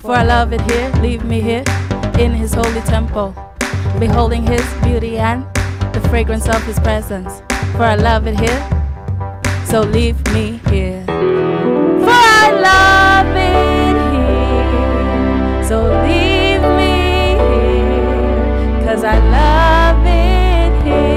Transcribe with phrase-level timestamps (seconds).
[0.00, 1.62] For I love it here, leave me here
[2.18, 3.34] in his holy temple,
[3.98, 5.44] beholding his beauty and
[5.92, 7.42] the fragrance of his presence.
[7.72, 8.58] For I love it here,
[9.66, 11.04] so leave me here.
[11.04, 21.10] For I love it here, so leave me here, cause I love it here.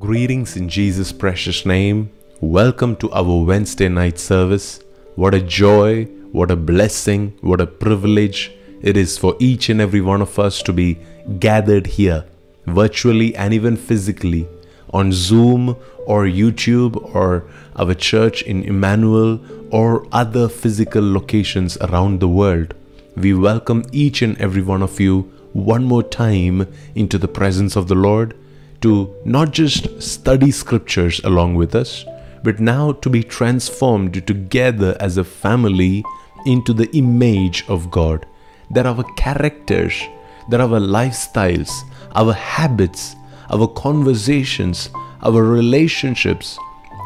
[0.00, 2.10] Greetings in Jesus' precious name.
[2.42, 4.80] Welcome to our Wednesday night service.
[5.14, 10.00] What a joy, what a blessing, what a privilege it is for each and every
[10.00, 10.98] one of us to be
[11.38, 12.24] gathered here,
[12.66, 14.48] virtually and even physically,
[14.90, 17.44] on Zoom or YouTube or
[17.76, 19.40] our church in Emmanuel
[19.70, 22.74] or other physical locations around the world.
[23.14, 26.66] We welcome each and every one of you one more time
[26.96, 28.36] into the presence of the Lord
[28.80, 32.04] to not just study scriptures along with us,
[32.42, 36.04] but now to be transformed together as a family
[36.46, 38.26] into the image of God.
[38.70, 40.02] That our characters,
[40.50, 41.70] that our lifestyles,
[42.14, 43.14] our habits,
[43.50, 44.90] our conversations,
[45.22, 46.58] our relationships,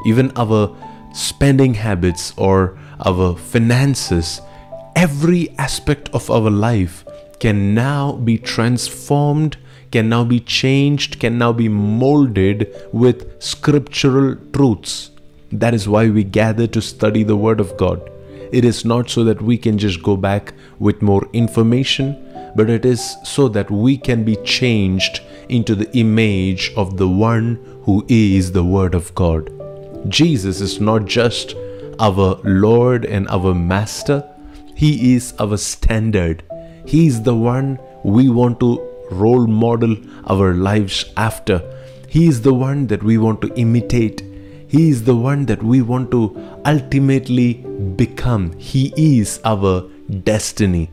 [0.07, 0.75] even our
[1.13, 4.41] spending habits or our finances,
[4.95, 7.05] every aspect of our life
[7.41, 9.57] can now be transformed,
[9.91, 15.11] can now be changed, can now be molded with scriptural truths.
[15.59, 18.11] That is why we gather to study the Word of God.
[18.53, 22.15] It is not so that we can just go back with more information,
[22.55, 27.59] but it is so that we can be changed into the image of the one
[27.85, 29.51] who is the Word of God.
[30.11, 31.55] Jesus is not just
[32.01, 34.23] our Lord and our Master,
[34.75, 36.43] He is our standard.
[36.85, 38.79] He is the one we want to
[39.11, 39.97] role model
[40.27, 41.63] our lives after.
[42.09, 44.23] He is the one that we want to imitate.
[44.69, 47.55] He is the one that we want to ultimately
[47.95, 48.53] become.
[48.59, 49.89] He is our
[50.25, 50.91] destiny.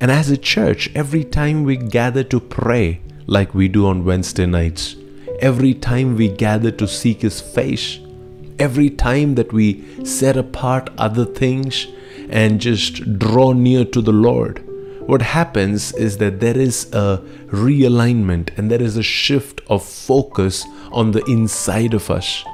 [0.00, 4.46] And as a church, every time we gather to pray, like we do on Wednesday
[4.46, 4.96] nights,
[5.40, 7.98] every time we gather to seek His face,
[8.58, 11.86] every time that we set apart other things
[12.30, 14.64] and just draw near to the Lord,
[15.06, 20.64] what happens is that there is a realignment and there is a shift of focus
[20.90, 22.44] on the inside of us.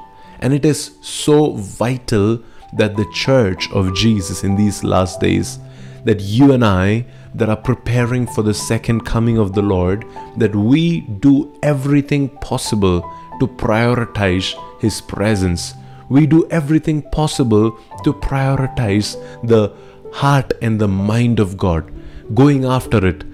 [0.44, 2.38] And it is so vital
[2.74, 5.58] that the church of Jesus in these last days,
[6.04, 10.04] that you and I that are preparing for the second coming of the Lord,
[10.36, 13.00] that we do everything possible
[13.40, 15.72] to prioritize His presence.
[16.10, 19.16] We do everything possible to prioritize
[19.48, 19.74] the
[20.12, 21.90] heart and the mind of God,
[22.34, 23.24] going after it,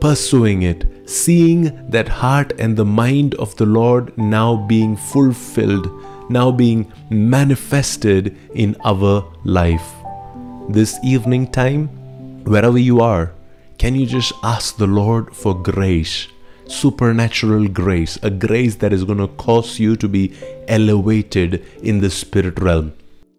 [0.00, 5.88] pursuing it, seeing that heart and the mind of the Lord now being fulfilled,
[6.30, 9.86] now being manifested in our life.
[10.68, 11.88] This evening time,
[12.44, 13.32] wherever you are,
[13.78, 16.28] can you just ask the Lord for grace?
[16.66, 20.32] Supernatural grace, a grace that is going to cause you to be
[20.68, 22.92] elevated in the spirit realm.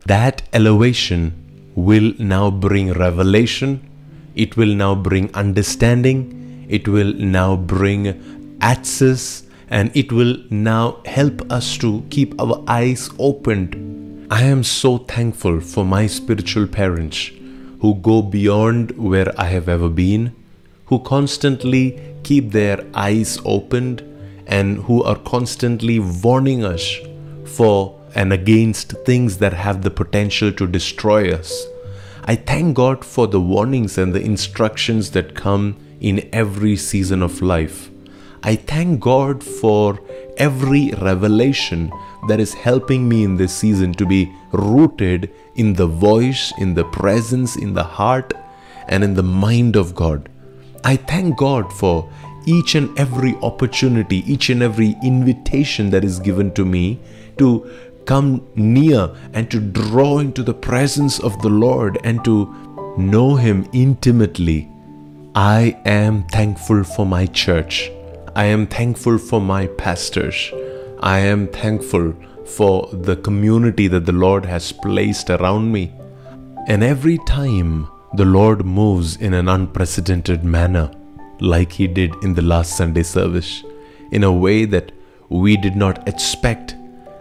[0.05, 3.89] That elevation will now bring revelation,
[4.35, 11.41] it will now bring understanding, it will now bring access, and it will now help
[11.51, 14.27] us to keep our eyes opened.
[14.29, 17.31] I am so thankful for my spiritual parents
[17.79, 20.35] who go beyond where I have ever been,
[20.85, 24.03] who constantly keep their eyes opened,
[24.45, 26.97] and who are constantly warning us
[27.45, 31.65] for and against things that have the potential to destroy us.
[32.25, 37.41] I thank God for the warnings and the instructions that come in every season of
[37.41, 37.90] life.
[38.43, 39.99] I thank God for
[40.37, 41.91] every revelation
[42.27, 46.85] that is helping me in this season to be rooted in the voice, in the
[46.85, 48.33] presence, in the heart,
[48.87, 50.27] and in the mind of God.
[50.83, 52.11] I thank God for
[52.45, 56.99] each and every opportunity, each and every invitation that is given to me
[57.37, 57.69] to
[58.05, 63.69] come near and to draw into the presence of the Lord and to know Him
[63.71, 64.67] intimately.
[65.35, 67.91] I am thankful for my church.
[68.33, 70.51] I am thankful for my pastors.
[71.01, 75.91] I am thankful for the community that the Lord has placed around me.
[76.67, 80.89] And every time the Lord moves in an unprecedented manner,
[81.41, 83.65] like He did in the last Sunday service,
[84.11, 84.93] in a way that
[85.27, 86.75] we did not expect,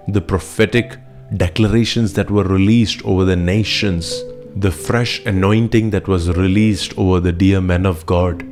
[0.07, 0.97] the prophetic
[1.37, 4.23] declarations that were released over the nations,
[4.55, 8.45] the fresh anointing that was released over the dear men of God,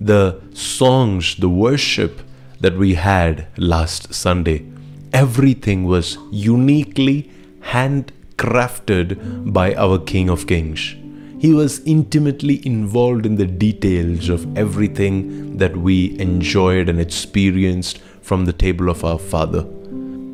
[0.00, 2.20] the songs, the worship
[2.60, 4.66] that we had last Sunday,
[5.12, 7.30] everything was uniquely
[7.60, 10.94] handcrafted by our King of Kings.
[11.40, 18.44] He was intimately involved in the details of everything that we enjoyed and experienced from
[18.44, 19.64] the table of our Father.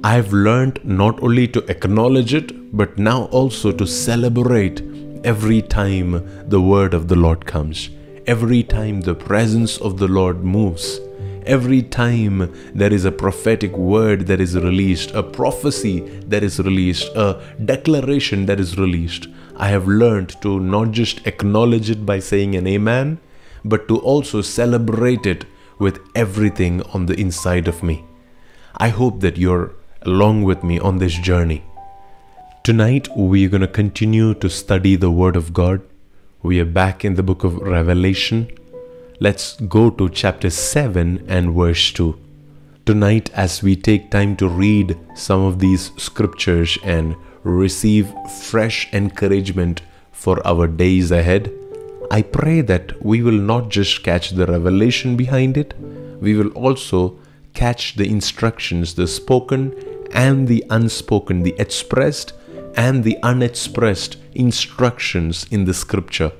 [0.02, 4.82] I've learned not only to acknowledge it, but now also to celebrate
[5.25, 7.88] every time the word of the Lord comes,
[8.26, 10.99] every time the presence of the Lord moves.
[11.44, 17.09] Every time there is a prophetic word that is released, a prophecy that is released,
[17.15, 22.55] a declaration that is released, I have learned to not just acknowledge it by saying
[22.55, 23.19] an amen,
[23.62, 25.44] but to also celebrate it
[25.79, 28.06] with everything on the inside of me.
[28.79, 29.73] I hope that you're
[30.03, 31.62] along with me on this journey.
[32.62, 35.82] Tonight, we're going to continue to study the Word of God.
[36.44, 38.50] We are back in the book of Revelation.
[39.19, 42.19] Let's go to chapter 7 and verse 2.
[42.85, 48.12] Tonight, as we take time to read some of these scriptures and receive
[48.43, 49.81] fresh encouragement
[50.12, 51.50] for our days ahead,
[52.11, 55.73] I pray that we will not just catch the revelation behind it,
[56.20, 57.19] we will also
[57.55, 59.73] catch the instructions, the spoken
[60.12, 62.35] and the unspoken, the expressed
[62.76, 66.32] and the unexpressed instructions in the scripture.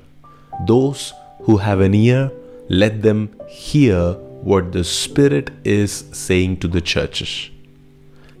[0.67, 2.31] Those who have an ear,
[2.69, 7.49] let them hear what the Spirit is saying to the churches.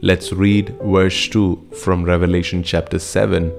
[0.01, 3.51] Let's read verse 2 from Revelation chapter 7.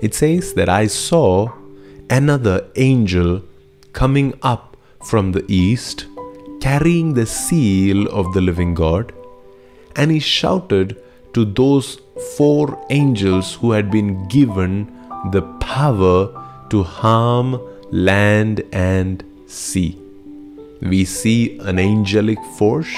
[0.00, 1.52] It says that I saw
[2.08, 3.42] another angel
[3.92, 6.06] coming up from the east,
[6.60, 9.12] carrying the seal of the living God,
[9.96, 11.02] and he shouted
[11.34, 12.00] to those
[12.36, 14.92] four angels who had been given
[15.32, 16.28] the power
[16.70, 17.60] to harm
[17.90, 19.98] land and sea.
[20.80, 22.94] We see an angelic force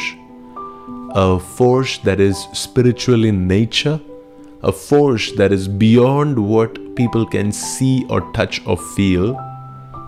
[1.15, 4.01] a force that is spiritual in nature,
[4.63, 9.39] a force that is beyond what people can see or touch or feel.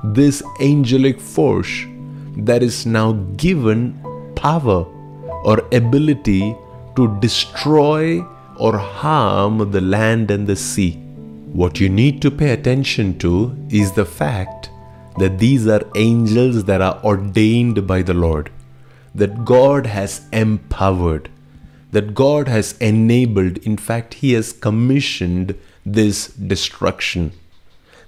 [0.02, 1.84] This angelic force
[2.36, 4.00] that is now given
[4.34, 4.86] power
[5.44, 6.56] or ability
[6.96, 8.25] to destroy
[8.56, 10.93] or harm the land and the sea.
[11.52, 14.70] What you need to pay attention to is the fact
[15.19, 18.50] that these are angels that are ordained by the Lord
[19.14, 21.31] that God has empowered,
[21.93, 25.55] that God has enabled, in fact, He has commissioned
[25.87, 27.32] this destruction.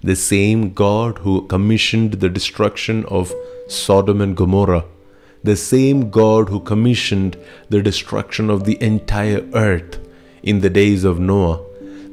[0.02, 3.32] The same God who commissioned the destruction of
[3.68, 4.84] Sodom and Gomorrah,
[5.42, 7.36] the same God who commissioned
[7.68, 9.98] the destruction of the entire earth
[10.42, 11.64] in the days of Noah,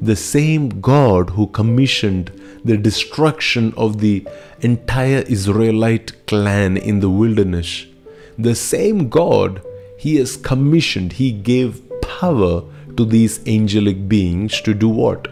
[0.01, 2.31] the same God who commissioned
[2.63, 4.27] the destruction of the
[4.61, 7.85] entire Israelite clan in the wilderness
[8.37, 9.61] the same God
[9.97, 12.63] he has commissioned, he gave power
[12.97, 15.27] to these angelic beings to do what?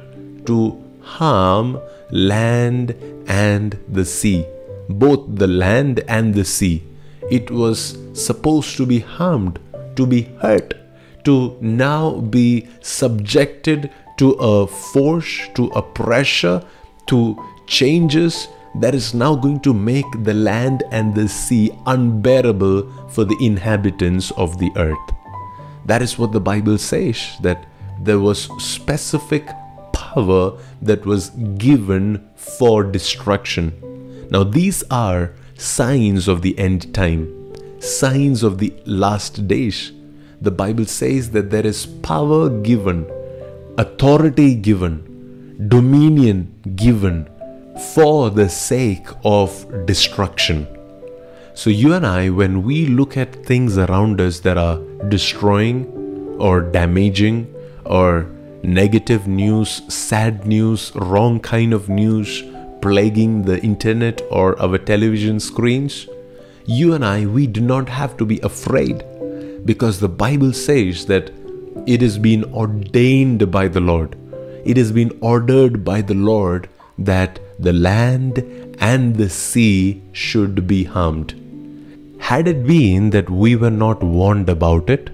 [0.46, 1.80] To harm
[2.12, 2.96] land
[3.28, 4.46] and the sea.
[4.88, 6.84] Both the land and the sea.
[7.32, 9.58] It was supposed to be harmed,
[9.96, 10.74] to be hurt,
[11.24, 16.62] to now be subjected to a force, to a pressure,
[17.08, 23.24] to changes that is now going to make the land and the sea unbearable for
[23.24, 24.98] the inhabitants of the earth.
[25.86, 27.66] That is what the Bible says that
[28.02, 29.48] there was specific
[29.94, 33.72] power that was given for destruction.
[34.30, 37.28] Now, these are signs of the end time,
[37.80, 39.92] signs of the last days.
[40.42, 43.06] The Bible says that there is power given,
[43.78, 47.30] authority given, dominion given
[47.94, 50.68] for the sake of destruction.
[51.54, 55.86] So, you and I, when we look at things around us that are destroying
[56.40, 57.54] or damaging
[57.86, 58.24] or
[58.64, 62.42] negative news, sad news, wrong kind of news
[62.82, 66.08] plaguing the internet or our television screens,
[66.66, 69.04] you and I, we do not have to be afraid
[69.66, 71.32] because the Bible says that
[71.86, 74.18] it has been ordained by the Lord,
[74.66, 78.40] it has been ordered by the Lord that the land
[78.80, 81.36] and the sea should be harmed.
[82.20, 85.10] Had it been that we were not warned about it,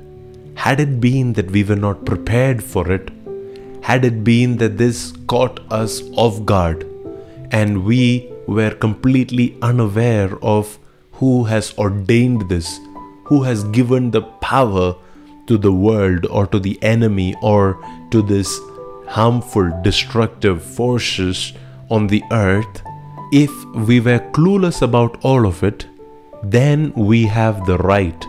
[0.55, 3.09] had it been that we were not prepared for it,
[3.81, 6.85] had it been that this caught us off guard
[7.51, 10.79] and we were completely unaware of
[11.13, 12.79] who has ordained this,
[13.25, 14.95] who has given the power
[15.47, 18.59] to the world or to the enemy or to this
[19.07, 21.53] harmful, destructive forces
[21.89, 22.81] on the earth,
[23.31, 23.51] if
[23.87, 25.87] we were clueless about all of it,
[26.43, 28.25] then we have the right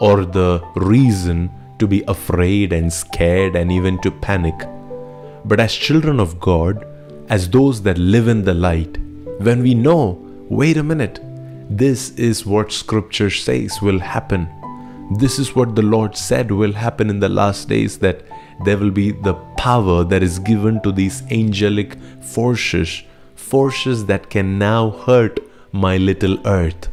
[0.00, 4.54] or the reason to be afraid and scared and even to panic.
[5.44, 6.84] But as children of God,
[7.28, 8.98] as those that live in the light,
[9.38, 10.18] when we know,
[10.48, 11.20] wait a minute,
[11.68, 14.48] this is what scripture says will happen.
[15.18, 18.22] This is what the Lord said will happen in the last days that
[18.64, 23.02] there will be the power that is given to these angelic forces,
[23.34, 25.40] forces that can now hurt
[25.72, 26.88] my little earth,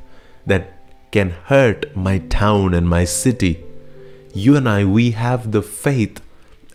[0.46, 0.74] that
[1.12, 3.64] can hurt my town and my city.
[4.34, 6.20] You and I, we have the faith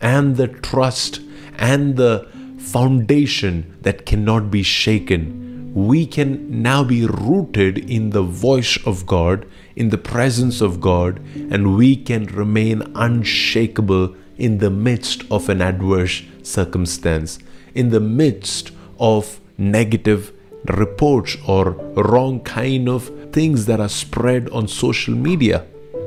[0.01, 1.19] and the trust
[1.57, 2.27] and the
[2.71, 5.39] foundation that cannot be shaken
[5.73, 9.45] we can now be rooted in the voice of God,
[9.75, 15.61] in the presence of God, and we can remain unshakable in the midst of an
[15.61, 17.39] adverse circumstance,
[17.75, 20.33] in the midst of negative
[20.65, 25.65] reports or wrong kind of things that are spread on social media.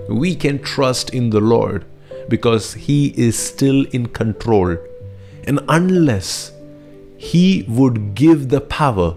[0.09, 1.85] We can trust in the Lord
[2.28, 4.76] because He is still in control.
[5.45, 6.51] And unless
[7.23, 9.14] He would give the power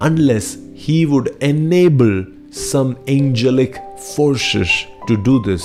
[0.00, 4.68] unless he would enable some angelic forces
[5.06, 5.64] to do this,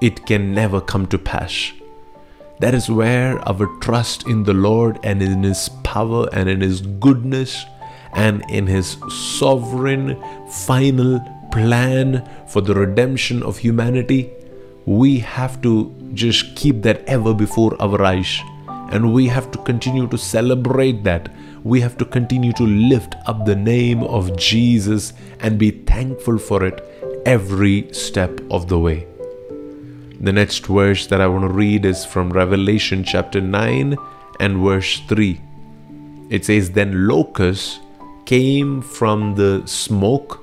[0.00, 1.72] it can never come to pass.
[2.60, 6.80] That is where our trust in the Lord and in His power and in His
[6.80, 7.66] goodness
[8.14, 10.16] and in His sovereign
[10.50, 11.20] final
[11.52, 14.30] plan for the redemption of humanity,
[14.86, 18.40] we have to just keep that ever before our eyes.
[18.90, 21.28] And we have to continue to celebrate that
[21.66, 26.64] we have to continue to lift up the name of Jesus and be thankful for
[26.64, 26.80] it
[27.26, 29.04] every step of the way.
[30.20, 33.96] The next verse that I want to read is from Revelation chapter 9
[34.38, 35.40] and verse 3.
[36.30, 37.80] It says, Then locusts
[38.26, 40.42] came from the smoke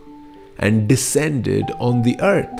[0.59, 2.59] and descended on the earth,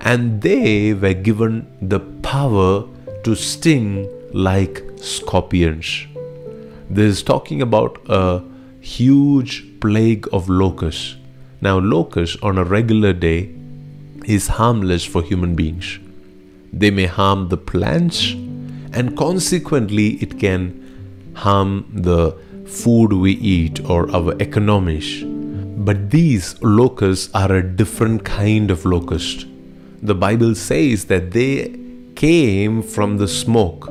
[0.00, 2.86] and they were given the power
[3.24, 6.06] to sting like scorpions.
[6.88, 8.42] This is talking about a
[8.80, 11.16] huge plague of locusts.
[11.60, 13.54] Now, locusts on a regular day
[14.24, 15.98] is harmless for human beings.
[16.72, 18.32] They may harm the plants,
[18.92, 22.32] and consequently, it can harm the
[22.66, 25.24] food we eat or our economies.
[25.24, 29.46] But these locusts are a different kind of locust.
[30.02, 31.78] The Bible says that they
[32.14, 33.88] came from the smoke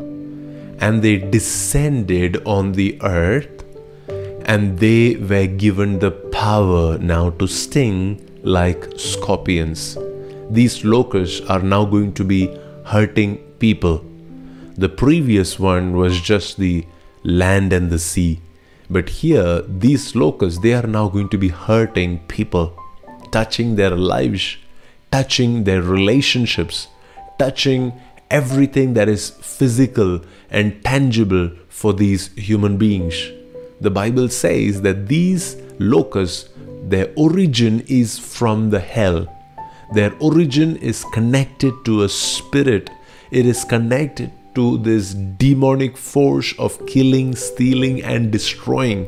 [0.81, 3.63] and they descended on the earth
[4.45, 9.97] and they were given the power now to sting like scorpions.
[10.49, 12.47] These locusts are now going to be
[12.85, 14.03] hurting people.
[14.77, 16.85] The previous one was just the
[17.23, 18.41] land and the sea.
[18.89, 22.75] But here, these locusts, they are now going to be hurting people,
[23.31, 24.57] touching their lives,
[25.11, 26.87] touching their relationships,
[27.37, 27.93] touching
[28.31, 33.15] everything that is physical and tangible for these human beings.
[33.81, 36.49] The Bible says that these locusts,
[36.83, 39.27] their origin is from the hell.
[39.93, 42.89] Their origin is connected to a spirit,
[43.31, 49.07] it is connected to this demonic force of killing, stealing, and destroying.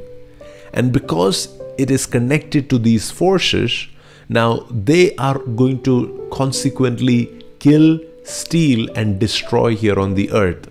[0.73, 3.87] And because it is connected to these forces,
[4.29, 10.70] now they are going to consequently kill, steal, and destroy here on the earth.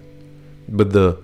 [0.70, 1.18] But the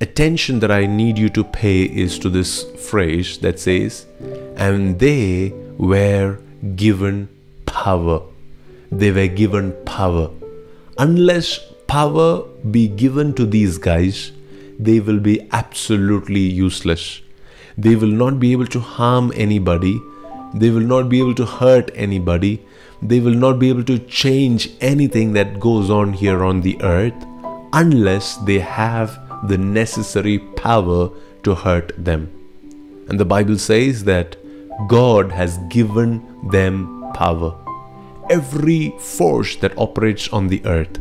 [0.00, 4.06] attention that I need you to pay is to this phrase that says,
[4.56, 6.38] and they were
[6.76, 7.28] given
[7.64, 8.22] power.
[8.92, 10.30] They were given power.
[10.98, 14.32] Unless power be given to these guys,
[14.78, 17.22] they will be absolutely useless.
[17.78, 19.98] They will not be able to harm anybody.
[20.54, 22.66] They will not be able to hurt anybody.
[23.00, 27.26] They will not be able to change anything that goes on here on the earth
[27.72, 31.10] unless they have the necessary power
[31.42, 32.30] to hurt them.
[33.08, 34.36] And the Bible says that
[34.88, 37.54] God has given them power.
[38.30, 40.98] Every force that operates on the earth,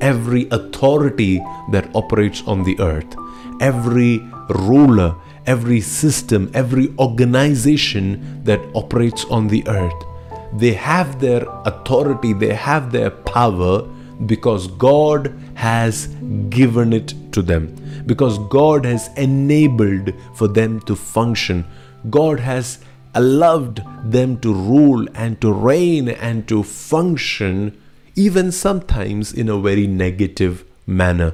[0.00, 1.38] every authority
[1.70, 3.16] that operates on the earth,
[3.60, 4.18] every
[4.50, 5.14] ruler,
[5.46, 10.04] every system, every organization that operates on the earth,
[10.52, 13.82] they have their authority, they have their power
[14.26, 16.06] because God has
[16.48, 17.64] given it to them,
[18.06, 21.64] because God has enabled for them to function.
[22.10, 22.78] God has
[23.14, 27.76] allowed them to rule and to reign and to function,
[28.14, 31.32] even sometimes in a very negative manner.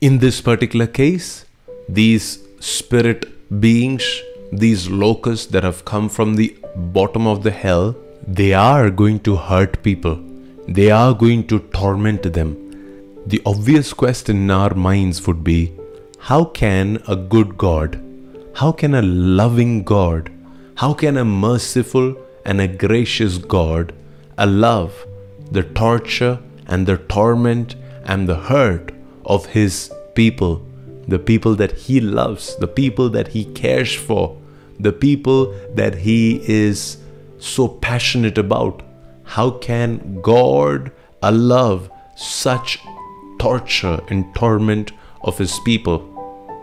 [0.00, 1.44] In this particular case,
[1.88, 4.04] these spirit beings,
[4.52, 7.96] these locusts that have come from the bottom of the hell,
[8.26, 10.18] they are going to hurt people
[10.70, 12.69] they are going to torment them.
[13.30, 15.72] The obvious question in our minds would be
[16.18, 18.00] how can a good God,
[18.56, 20.32] how can a loving God,
[20.78, 23.92] how can a merciful and a gracious God
[24.36, 24.90] allow
[25.48, 28.90] the torture and the torment and the hurt
[29.24, 30.66] of his people,
[31.06, 34.36] the people that he loves, the people that he cares for,
[34.80, 36.96] the people that he is
[37.38, 38.82] so passionate about?
[39.22, 40.90] How can God
[41.22, 42.80] allow such
[43.40, 44.92] torture and torment
[45.22, 46.06] of his people?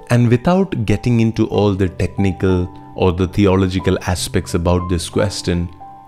[0.09, 5.67] And without getting into all the technical or the theological aspects about this question,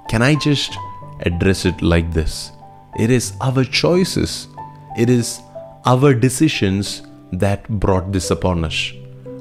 [0.09, 0.77] can I just
[1.21, 2.51] address it like this?
[2.97, 4.47] It is our choices,
[4.97, 5.41] it is
[5.85, 8.93] our decisions that brought this upon us.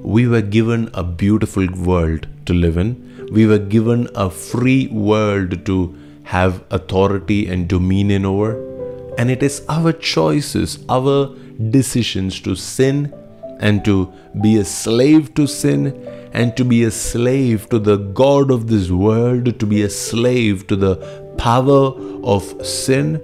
[0.02, 5.64] We were given a beautiful world to live in, we were given a free world
[5.66, 8.67] to have authority and dominion over.
[9.18, 11.34] And it is our choices, our
[11.70, 13.12] decisions to sin
[13.58, 15.92] and to be a slave to sin
[16.32, 20.68] and to be a slave to the God of this world, to be a slave
[20.68, 20.94] to the
[21.36, 23.20] power of sin,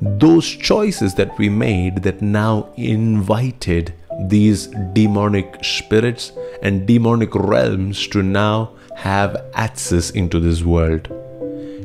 [0.00, 3.92] those choices that we made that now invited
[4.28, 11.08] these demonic spirits and demonic realms to now have access into this world.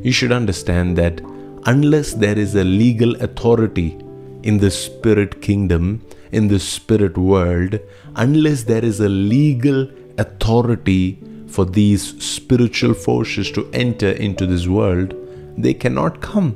[0.02, 1.20] You should understand that
[1.64, 3.98] unless there is a legal authority
[4.42, 7.78] in the spirit kingdom, in the spirit world,
[8.16, 9.88] unless there is a legal
[10.18, 15.14] authority for these spiritual forces to enter into this world,
[15.56, 16.52] they cannot come.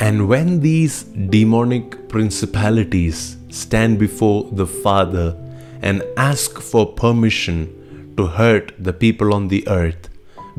[0.00, 5.36] And when these demonic principalities stand before the Father
[5.80, 10.08] and ask for permission to hurt the people on the earth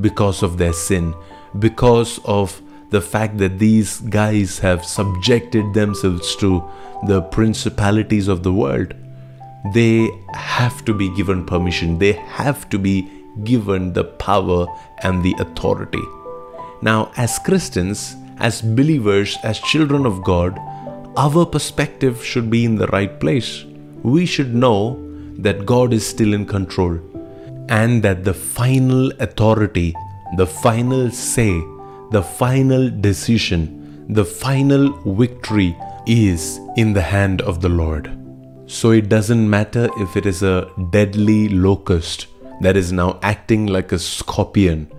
[0.02, 1.14] because of their sin,
[1.60, 6.64] because of the fact that these guys have subjected themselves to
[7.08, 8.94] the principalities of the world,
[9.74, 13.10] they have to be given permission, they have to be
[13.44, 14.68] given the power
[15.04, 16.04] and the authority.
[16.82, 20.60] Now, as Christians, as believers, as children of God,
[21.18, 23.66] our perspective should be in the right place.
[24.04, 25.02] We should know
[25.40, 27.00] that God is still in control
[27.70, 29.96] and that the final authority,
[30.38, 31.60] the final say,
[32.16, 35.76] the final decision, the final victory
[36.08, 38.10] is in the hand of the Lord.
[38.68, 42.28] So it doesn't matter if it is a deadly locust
[42.62, 44.90] that is now acting like a scorpion.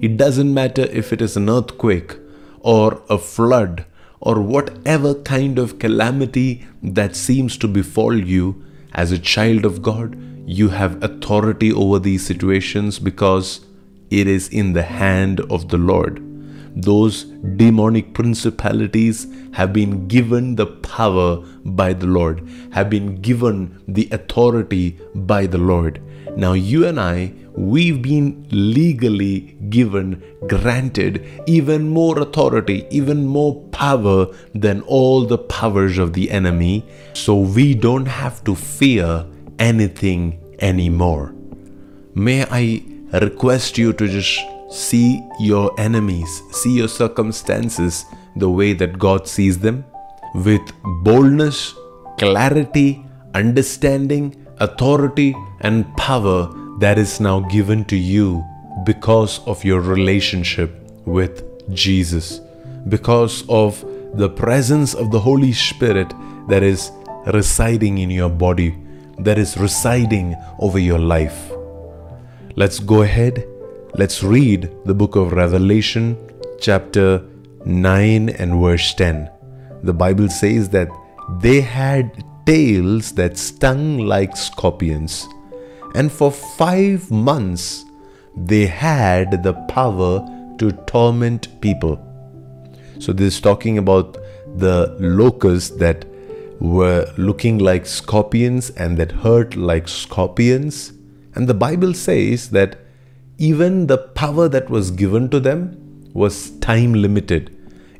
[0.00, 2.16] It doesn't matter if it is an earthquake
[2.60, 3.84] or a flood
[4.20, 10.16] or whatever kind of calamity that seems to befall you as a child of God.
[10.46, 13.66] You have authority over these situations because
[14.10, 16.31] it is in the hand of the Lord
[16.74, 17.24] those
[17.56, 24.98] demonic principalities have been given the power by the Lord, have been given the authority
[25.14, 26.00] by the Lord.
[26.36, 34.26] Now, you and I, we've been legally given, granted even more authority, even more power
[34.54, 36.86] than all the powers of the enemy.
[37.12, 39.26] So we don't have to fear
[39.58, 41.34] anything anymore.
[42.14, 42.82] May I
[43.20, 44.40] request you to just
[44.72, 48.06] see your enemies, see your circumstances
[48.36, 49.84] the way that God sees them
[50.34, 50.62] with
[51.02, 51.74] boldness,
[52.18, 53.04] clarity,
[53.34, 58.44] understanding, authority, and power that is now given to you
[58.86, 60.72] because of your relationship
[61.04, 62.40] with Jesus,
[62.88, 66.12] because of the presence of the Holy Spirit
[66.48, 66.90] that is
[67.26, 68.76] residing in your body,
[69.18, 71.52] that is residing over your life.
[72.56, 73.46] Let's go ahead
[73.94, 76.16] Let's read the book of Revelation,
[76.58, 77.22] chapter
[77.66, 79.30] 9 and verse 10.
[79.82, 80.88] The Bible says that
[81.40, 85.28] they had tails that stung like scorpions,
[85.94, 87.84] and for five months
[88.34, 90.26] they had the power
[90.56, 92.00] to torment people.
[92.98, 94.16] So, this is talking about
[94.56, 96.06] the locusts that
[96.60, 100.94] were looking like scorpions and that hurt like scorpions.
[101.34, 102.78] And the Bible says that
[103.42, 105.60] even the power that was given to them
[106.12, 107.50] was time limited.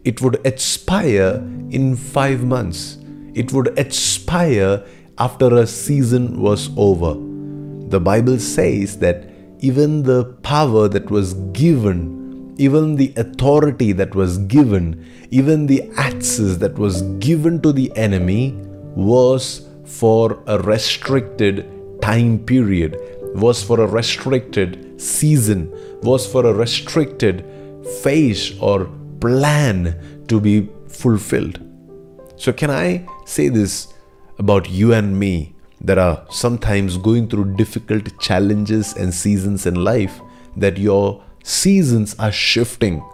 [0.05, 1.35] It would expire
[1.71, 2.99] in five months.
[3.35, 4.85] It would expire
[5.19, 7.15] after a season was over.
[7.89, 9.29] The Bible says that
[9.59, 16.59] even the power that was given, even the authority that was given, even the access
[16.59, 18.53] that was given to the enemy
[18.95, 21.69] was for a restricted
[22.01, 22.97] time period,
[23.35, 25.71] was for a restricted season
[26.03, 27.45] was for a restricted
[28.03, 28.87] phase or
[29.21, 31.61] plan to be fulfilled.
[32.37, 33.93] So, can I say this
[34.38, 40.21] about you and me that are sometimes going through difficult challenges and seasons in life,
[40.57, 43.05] that your seasons are shifting.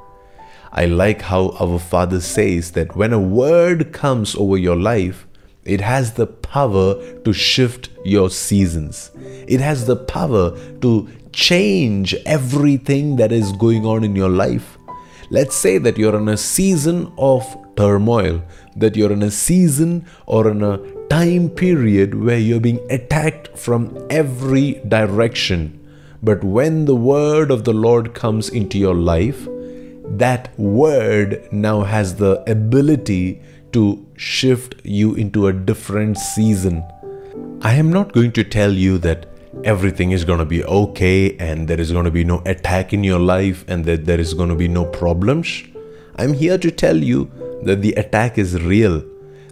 [0.72, 5.26] I like how our Father says that when a word comes over your life,
[5.64, 9.10] it has the power to shift your seasons.
[9.46, 14.76] It has the power to change everything that is going on in your life.
[15.30, 17.44] Let's say that you're in a season of
[17.76, 18.42] turmoil,
[18.74, 23.96] that you're in a season or in a time period where you're being attacked from
[24.10, 25.78] every direction.
[26.24, 29.46] But when the word of the Lord comes into your life,
[30.18, 33.40] that word now has the ability
[33.74, 36.82] to shift you into a different season.
[37.62, 41.68] I am not going to tell you that everything is going to be okay and
[41.68, 44.48] there is going to be no attack in your life and that there is going
[44.48, 45.62] to be no problems.
[46.16, 47.30] I'm here to tell you
[47.62, 49.04] that the attack is real,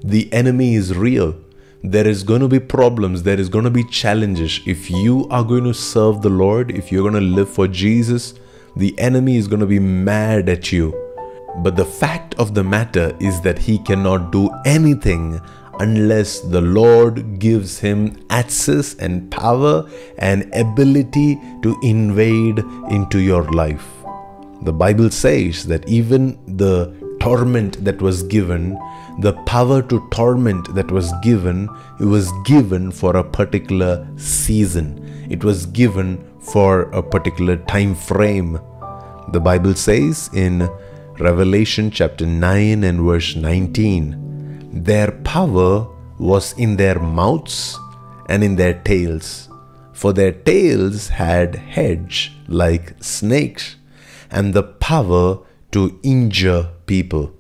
[0.03, 1.37] the enemy is real.
[1.83, 4.61] There is going to be problems, there is going to be challenges.
[4.67, 8.35] If you are going to serve the Lord, if you're going to live for Jesus,
[8.75, 10.95] the enemy is going to be mad at you
[11.59, 15.41] but the fact of the matter is that he cannot do anything
[15.81, 22.59] unless the Lord gives him access and power and ability to invade
[22.91, 23.87] into your life.
[24.63, 28.79] The Bible says that even the torment that was given,
[29.21, 31.69] the power to torment that was given,
[32.01, 35.03] it was given for a particular season.
[35.31, 38.61] It was given for a particular time frame.
[39.33, 40.69] The Bible says in
[41.19, 44.27] Revelation chapter 9 and verse 19
[44.85, 47.79] Their power was in their mouths
[48.29, 49.49] and in their tails,
[49.95, 53.77] for their tails had heads like snakes,
[54.31, 55.39] and the power
[55.73, 57.33] to injure people.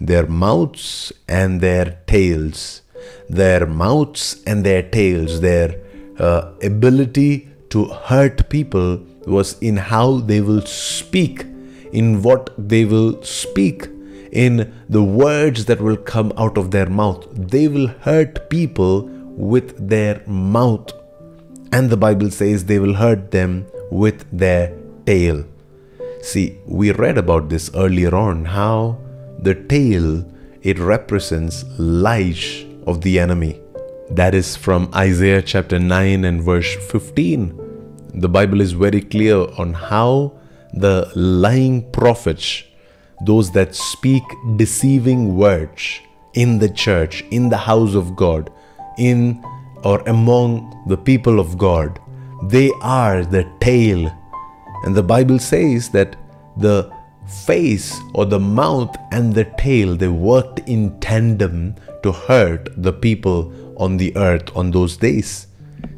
[0.00, 2.82] Their mouths and their tails,
[3.28, 5.80] their mouths and their tails, their
[6.18, 11.46] uh, ability to hurt people was in how they will speak
[11.92, 13.86] in what they will speak,
[14.32, 17.26] in the words that will come out of their mouth.
[17.32, 20.90] They will hurt people with their mouth.
[21.70, 24.74] And the Bible says they will hurt them with their
[25.06, 25.44] tail.
[26.22, 28.98] See, we read about this earlier on how
[29.38, 30.24] the tail
[30.62, 33.60] it represents lies of the enemy.
[34.10, 38.10] That is from Isaiah chapter 9 and verse 15.
[38.14, 40.38] The Bible is very clear on how
[40.74, 42.62] the lying prophets,
[43.24, 44.22] those that speak
[44.56, 46.00] deceiving words
[46.34, 48.50] in the church, in the house of God,
[48.98, 49.42] in
[49.84, 51.98] or among the people of God,
[52.44, 54.10] they are the tail.
[54.84, 56.16] And the Bible says that
[56.56, 56.90] the
[57.46, 63.52] face or the mouth and the tail they worked in tandem to hurt the people
[63.76, 65.46] on the earth on those days.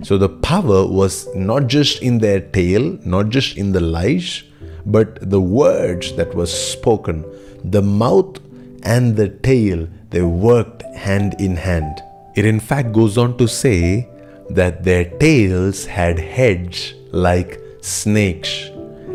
[0.02, 4.42] So the power was not just in their tail, not just in the lies,
[4.86, 7.24] but the words that were spoken,
[7.62, 8.38] the mouth
[8.82, 12.02] and the tail, they worked hand in hand.
[12.34, 14.08] It in fact goes on to say
[14.50, 18.70] that their tails had heads like snakes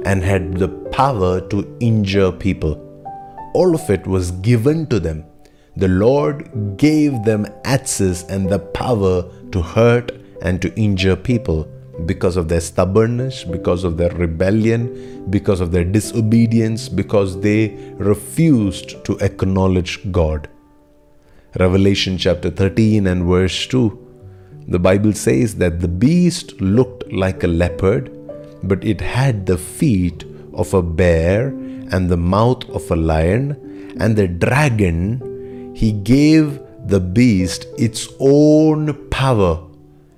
[0.06, 2.86] and had the power to injure people.
[3.54, 5.26] All of it was given to them.
[5.76, 11.68] The Lord gave them access and the power to hurt and to injure people
[12.06, 19.04] because of their stubbornness, because of their rebellion, because of their disobedience, because they refused
[19.06, 20.50] to acknowledge God.
[21.58, 24.10] Revelation chapter 13 and verse 2
[24.70, 28.12] the Bible says that the beast looked like a leopard,
[28.62, 31.48] but it had the feet of a bear
[31.92, 39.10] and the mouth of a lion, and the dragon, he gave the beast its own
[39.10, 39.64] power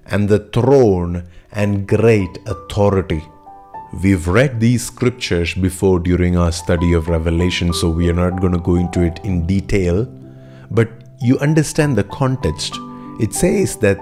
[0.08, 3.24] and the throne and great authority.
[4.02, 8.54] We've read these scriptures before during our study of Revelation, so we are not going
[8.54, 10.06] to go into it in detail,
[10.70, 10.90] but
[11.22, 12.76] you understand the context.
[13.20, 14.00] It says that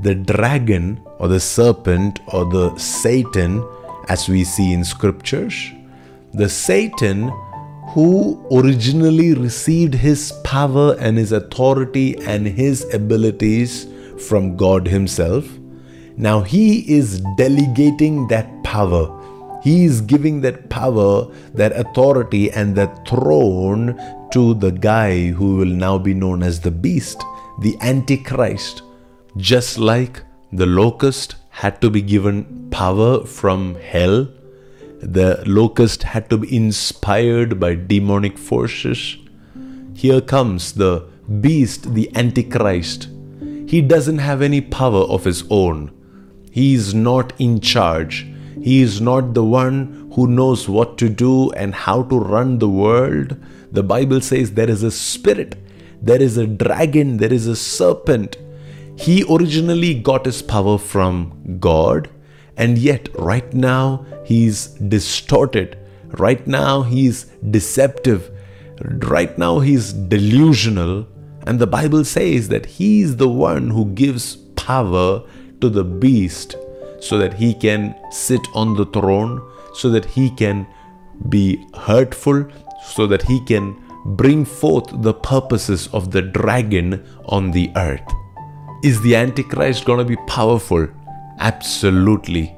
[0.00, 3.66] the dragon or the serpent or the Satan,
[4.08, 5.70] as we see in scriptures,
[6.32, 7.32] the Satan
[7.88, 13.88] who originally received his power and his authority and his abilities
[14.28, 15.44] from God Himself,
[16.20, 19.04] now he is delegating that power.
[19.62, 23.98] He is giving that power, that authority, and that throne
[24.32, 27.22] to the guy who will now be known as the beast,
[27.62, 28.82] the Antichrist.
[29.38, 34.28] Just like the locust had to be given power from hell,
[35.00, 39.16] the locust had to be inspired by demonic forces.
[39.94, 41.08] Here comes the
[41.40, 43.08] beast, the Antichrist
[43.66, 45.92] He doesn't have any power of his own.
[46.50, 48.26] He is not in charge.
[48.62, 52.68] He is not the one who knows what to do and how to run the
[52.68, 53.36] world.
[53.72, 55.56] The Bible says there is a spirit,
[56.02, 58.36] there is a dragon, there is a serpent.
[58.96, 62.10] He originally got his power from God,
[62.56, 65.78] and yet right now he's distorted.
[66.18, 68.30] Right now he's deceptive.
[68.82, 71.06] Right now he's delusional.
[71.46, 75.22] And the Bible says that he is the one who gives power
[75.60, 76.56] to the beast
[77.00, 79.40] so that he can sit on the throne,
[79.74, 80.66] so that he can
[81.28, 82.46] be hurtful,
[82.84, 88.08] so that he can bring forth the purposes of the dragon on the earth.
[88.82, 90.88] Is the Antichrist going to be powerful?
[91.38, 92.54] Absolutely.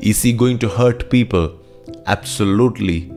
[0.00, 1.58] Is he going to hurt people?
[2.06, 3.10] Absolutely.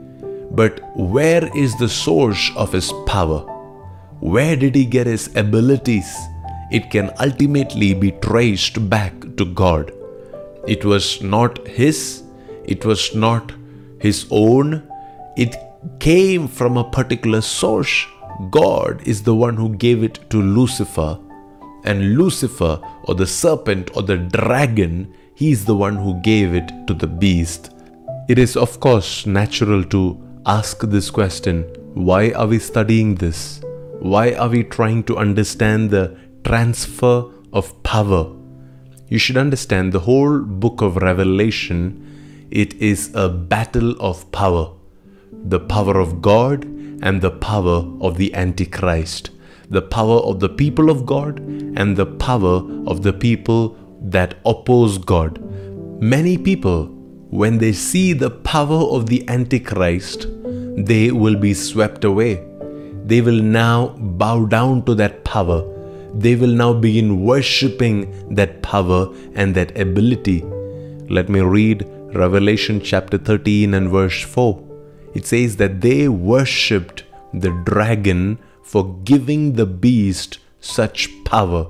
[0.51, 3.39] But where is the source of his power?
[4.19, 6.07] Where did he get his abilities?
[6.71, 9.91] It can ultimately be traced back to God.
[10.67, 12.23] It was not his,
[12.65, 13.53] it was not
[13.99, 14.83] his own,
[15.37, 15.55] it
[15.99, 18.05] came from a particular source.
[18.51, 21.17] God is the one who gave it to Lucifer.
[21.85, 26.69] And Lucifer, or the serpent, or the dragon, he is the one who gave it
[26.87, 27.71] to the beast.
[28.27, 33.61] It is, of course, natural to ask this question why are we studying this?
[33.99, 36.15] Why are we trying to understand the
[36.47, 37.15] transfer
[37.51, 38.23] of power
[39.09, 44.73] you should understand the whole book of Revelation, it is a battle of power.
[45.31, 46.65] The power of God
[47.01, 49.29] and the power of the Antichrist.
[49.69, 54.97] The power of the people of God and the power of the people that oppose
[54.97, 55.39] God.
[56.01, 56.87] Many people,
[57.29, 60.27] when they see the power of the Antichrist,
[60.75, 62.45] they will be swept away.
[63.05, 65.61] They will now bow down to that power
[66.17, 70.41] they will now begin worshipping that power and that ability.
[71.09, 74.63] Let me read Revelation chapter 13 and verse 4.
[75.13, 77.03] It says that they worshipped
[77.33, 81.69] the dragon for giving the beast such power.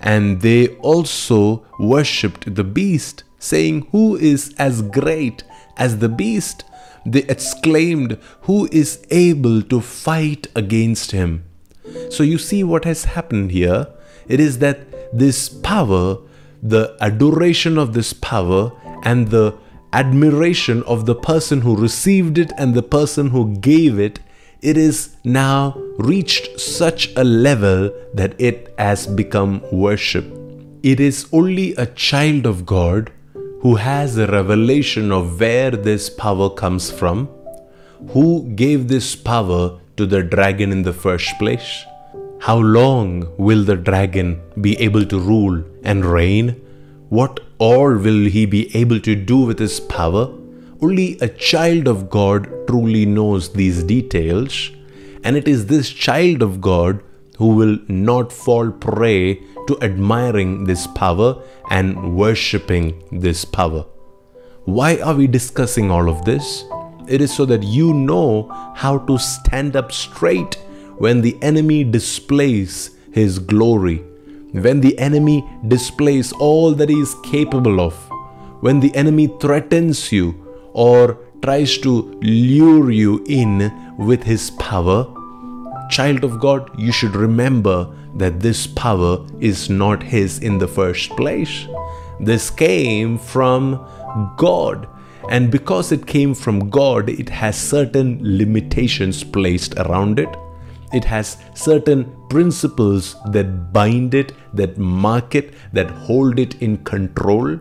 [0.00, 5.42] And they also worshipped the beast, saying, Who is as great
[5.76, 6.64] as the beast?
[7.04, 11.44] They exclaimed, Who is able to fight against him?
[12.10, 13.88] So you see what has happened here.
[14.28, 16.18] It is that this power,
[16.62, 19.56] the adoration of this power, and the
[19.92, 24.18] admiration of the person who received it and the person who gave it,
[24.60, 30.24] it is now reached such a level that it has become worship.
[30.82, 33.12] It is only a child of God
[33.60, 37.28] who has a revelation of where this power comes from,
[38.08, 41.84] who gave this power to the dragon in the first place?
[42.40, 46.60] How long will the dragon be able to rule and reign?
[47.08, 50.32] What all will he be able to do with his power?
[50.82, 54.70] Only a child of God truly knows these details,
[55.22, 57.02] and it is this child of God
[57.38, 63.86] who will not fall prey to admiring this power and worshipping this power.
[64.64, 66.64] Why are we discussing all of this?
[67.06, 70.54] It is so that you know how to stand up straight
[70.96, 73.98] when the enemy displays his glory,
[74.52, 77.94] when the enemy displays all that he is capable of,
[78.60, 80.34] when the enemy threatens you
[80.72, 85.06] or tries to lure you in with his power,
[85.90, 91.10] child of God, you should remember that this power is not his in the first
[91.10, 91.66] place.
[92.20, 93.84] This came from
[94.36, 94.88] God
[95.30, 100.28] and because it came from God, it has certain limitations placed around it.
[100.92, 107.58] It has certain principles that bind it, that mark it, that hold it in control.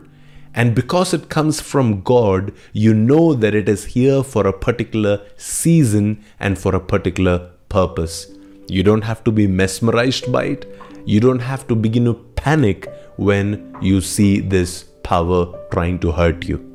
[0.53, 5.21] And because it comes from God, you know that it is here for a particular
[5.37, 8.27] season and for a particular purpose.
[8.67, 10.79] You don't have to be mesmerized by it.
[11.05, 16.45] You don't have to begin to panic when you see this power trying to hurt
[16.45, 16.72] you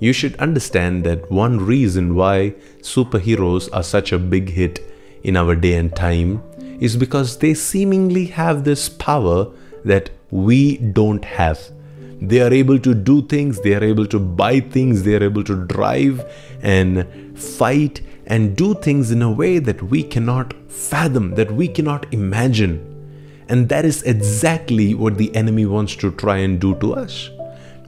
[0.00, 4.80] you should understand that one reason why superheroes are such a big hit
[5.22, 6.42] in our day and time
[6.80, 9.46] is because they seemingly have this power
[9.84, 11.60] that we don't have.
[12.20, 15.44] They are able to do things, they are able to buy things, they are able
[15.44, 16.24] to drive
[16.62, 22.12] and fight and do things in a way that we cannot fathom, that we cannot
[22.12, 22.90] imagine.
[23.48, 27.30] And that is exactly what the enemy wants to try and do to us.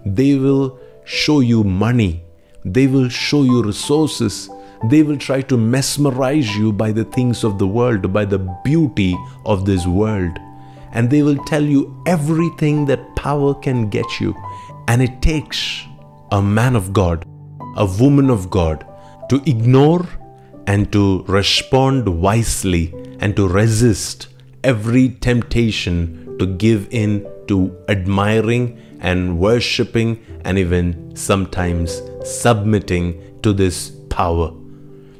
[0.04, 2.22] They will show you money,
[2.64, 4.50] they will show you resources,
[4.90, 9.16] they will try to mesmerize you by the things of the world, by the beauty
[9.44, 10.38] of this world.
[10.96, 14.34] and they will tell you everything that power can get you.
[14.88, 15.82] And it takes
[16.32, 17.26] a man of God,
[17.76, 18.86] a woman of God,
[19.28, 20.08] to ignore
[20.66, 24.28] and to respond wisely and to resist
[24.64, 33.90] every temptation to give in to admiring and worshipping and even sometimes submitting to this
[34.09, 34.52] power.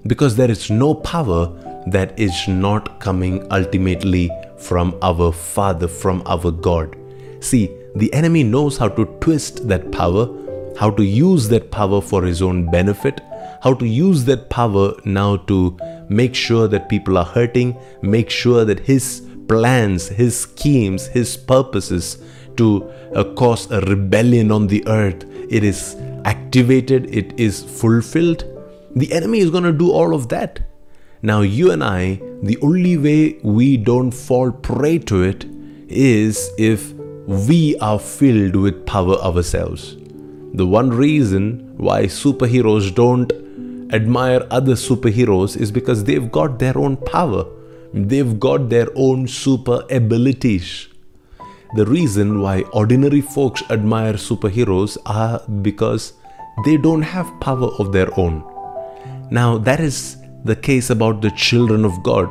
[0.07, 1.47] Because there is no power
[1.89, 6.97] that is not coming ultimately from our Father, from our God.
[7.41, 10.29] See, the enemy knows how to twist that power,
[10.79, 13.21] how to use that power for his own benefit,
[13.63, 15.77] how to use that power now to
[16.09, 22.19] make sure that people are hurting, make sure that his plans, his schemes, his purposes
[22.57, 28.45] to uh, cause a rebellion on the earth, it is activated, it is fulfilled.
[28.95, 30.61] The enemy is going to do all of that.
[31.23, 35.45] Now, you and I, the only way we don't fall prey to it
[35.89, 36.93] is if
[37.27, 39.97] we are filled with power ourselves.
[40.55, 43.33] The one reason why superheroes don't
[43.93, 47.45] admire other superheroes is because they've got their own power,
[47.93, 50.89] they've got their own super abilities.
[51.77, 56.15] The reason why ordinary folks admire superheroes are because
[56.65, 58.43] they don't have power of their own.
[59.31, 62.31] Now, that is the case about the children of God.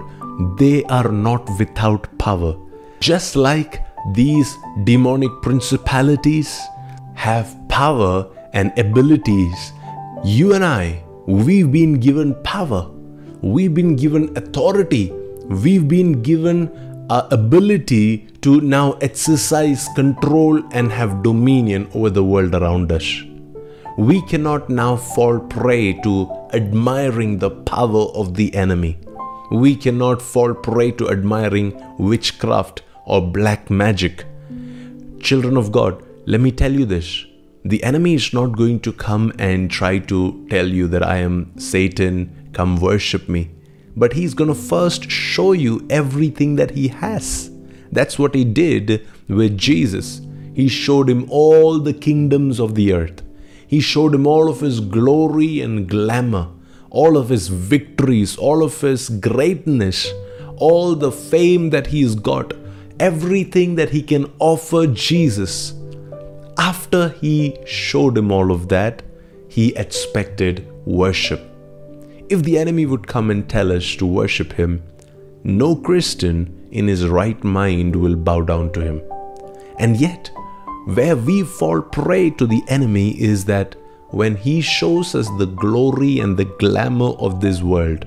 [0.58, 2.55] They are not without power.
[3.01, 4.51] Just like these
[4.84, 6.60] demonic principalities
[7.13, 9.73] have power and abilities,
[10.23, 12.89] you and I, we've been given power.
[13.43, 15.12] We've been given authority.
[15.49, 16.71] We've been given
[17.09, 23.21] our ability to now exercise control and have dominion over the world around us.
[23.97, 28.97] We cannot now fall prey to admiring the power of the enemy.
[29.51, 34.25] We cannot fall prey to admiring witchcraft or black magic.
[35.19, 37.25] Children of God, let me tell you this.
[37.63, 41.57] The enemy is not going to come and try to tell you that I am
[41.59, 43.54] Satan, come worship me
[43.95, 47.51] but he's going to first show you everything that he has.
[47.91, 50.21] That's what he did with Jesus.
[50.53, 53.21] He showed him all the kingdoms of the earth.
[53.67, 56.49] He showed him all of his glory and glamour,
[56.89, 60.12] all of his victories, all of his greatness,
[60.58, 62.53] all the fame that he's got,
[62.99, 65.73] everything that he can offer Jesus.
[66.58, 69.03] After he showed him all of that,
[69.49, 71.54] he expected worship.
[72.27, 74.81] If the enemy would come and tell us to worship him,
[75.43, 79.01] no Christian in his right mind will bow down to him.
[79.77, 80.31] And yet,
[80.85, 83.75] where we fall prey to the enemy is that
[84.09, 88.05] when he shows us the glory and the glamour of this world,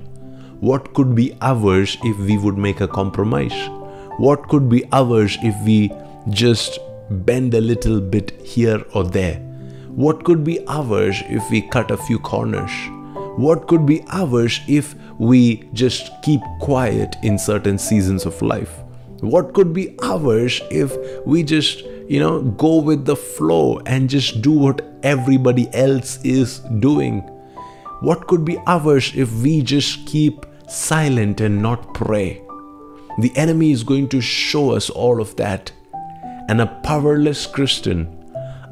[0.59, 3.69] what could be ours if we would make a compromise?
[4.17, 5.93] What could be ours if we
[6.29, 6.77] just
[7.09, 9.37] bend a little bit here or there?
[9.87, 12.71] What could be ours if we cut a few corners?
[13.39, 18.79] What could be ours if we just keep quiet in certain seasons of life?
[19.21, 20.93] What could be ours if
[21.25, 26.59] we just, you know, go with the flow and just do what everybody else is
[26.79, 27.21] doing?
[28.01, 32.41] What could be ours if we just keep silent and not pray?
[33.19, 35.71] The enemy is going to show us all of that.
[36.49, 38.18] And a powerless Christian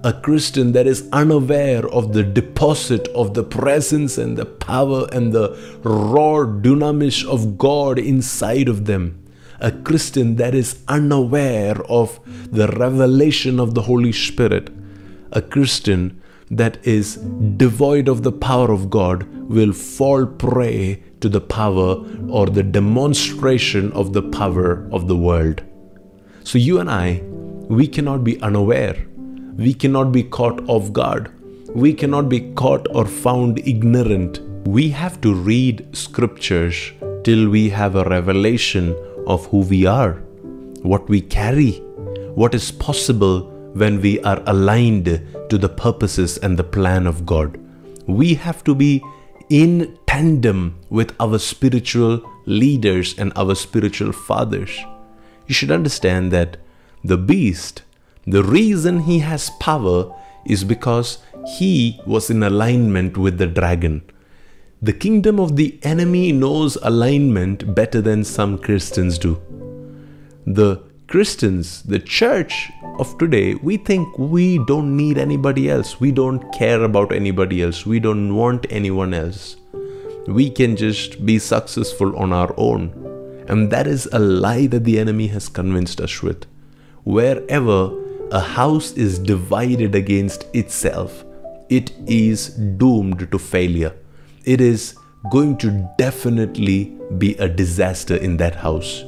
[0.04, 5.34] a Christian that is unaware of the deposit of the presence and the power and
[5.34, 5.50] the
[5.84, 9.24] raw dunamis of God inside of them.
[9.60, 12.20] A Christian that is unaware of
[12.52, 14.70] the revelation of the Holy Spirit.
[15.32, 21.42] A Christian that is devoid of the power of God will fall prey to the
[21.42, 25.64] power or the demonstration of the power of the world.
[26.44, 27.22] So, you and I,
[27.68, 28.96] we cannot be unaware
[29.58, 31.32] we cannot be caught off guard.
[31.74, 34.40] We cannot be caught or found ignorant.
[34.68, 36.92] We have to read scriptures
[37.24, 40.14] till we have a revelation of who we are,
[40.84, 41.72] what we carry,
[42.36, 45.06] what is possible when we are aligned
[45.50, 47.60] to the purposes and the plan of God.
[48.06, 49.04] We have to be
[49.50, 54.78] in tandem with our spiritual leaders and our spiritual fathers.
[55.48, 56.58] You should understand that
[57.04, 57.82] the beast
[58.28, 60.14] the reason he has power
[60.46, 61.20] is because
[61.58, 64.02] he was in alignment with the dragon.
[64.82, 69.42] The kingdom of the enemy knows alignment better than some Christians do.
[70.46, 72.70] The Christians, the church
[73.00, 76.00] of today, we think we don't need anybody else.
[76.00, 77.86] We don't care about anybody else.
[77.86, 79.56] We don't want anyone else.
[80.28, 82.92] We can just be successful on our own.
[83.48, 86.46] And that is a lie that the enemy has convinced us with.
[87.08, 87.80] wherever
[88.32, 91.24] a house is divided against itself,
[91.70, 93.94] it is doomed to failure.
[94.46, 94.96] It is
[95.32, 99.04] going to definitely be a disaster in that house.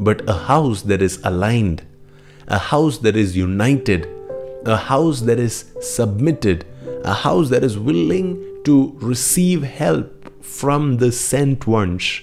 [0.00, 1.86] But a house that is aligned,
[2.48, 4.08] a house that is united,
[4.64, 6.66] a house that is submitted,
[7.04, 10.10] a house that is willing to receive help
[10.42, 12.22] from the sent ones,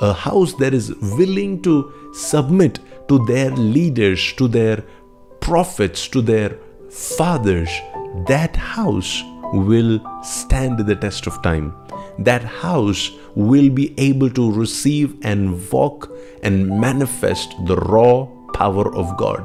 [0.00, 2.78] a house that is willing to submit
[3.08, 4.82] to their leaders, to their
[5.44, 6.58] prophets, to their
[6.90, 7.70] fathers,
[8.26, 9.22] that house
[9.52, 11.74] will stand the test of time.
[12.18, 16.10] That house will be able to receive and walk
[16.42, 19.44] and manifest the raw power of God.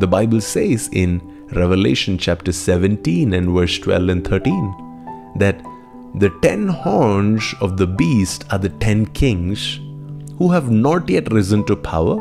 [0.00, 1.20] The Bible says in
[1.52, 5.62] Revelation chapter 17 and verse 12 and 13 that
[6.14, 9.78] the ten horns of the beast are the ten kings
[10.38, 12.16] who have not yet risen to power.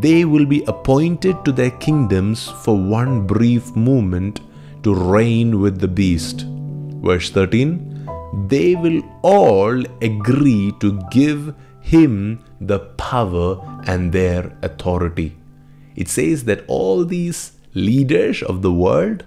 [0.00, 4.40] They will be appointed to their kingdoms for one brief moment
[4.84, 6.46] to reign with the beast.
[7.02, 8.08] Verse 13
[8.48, 15.36] They will all agree to give him the power and their authority.
[15.94, 19.24] It says that all these leaders of the world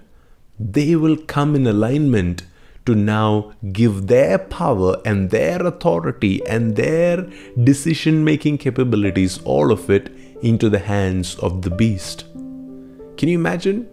[0.58, 2.44] they will come in alignment
[2.86, 7.28] to now give their power and their authority and their
[7.62, 12.24] decision making capabilities, all of it, into the hands of the beast.
[13.16, 13.88] Can you imagine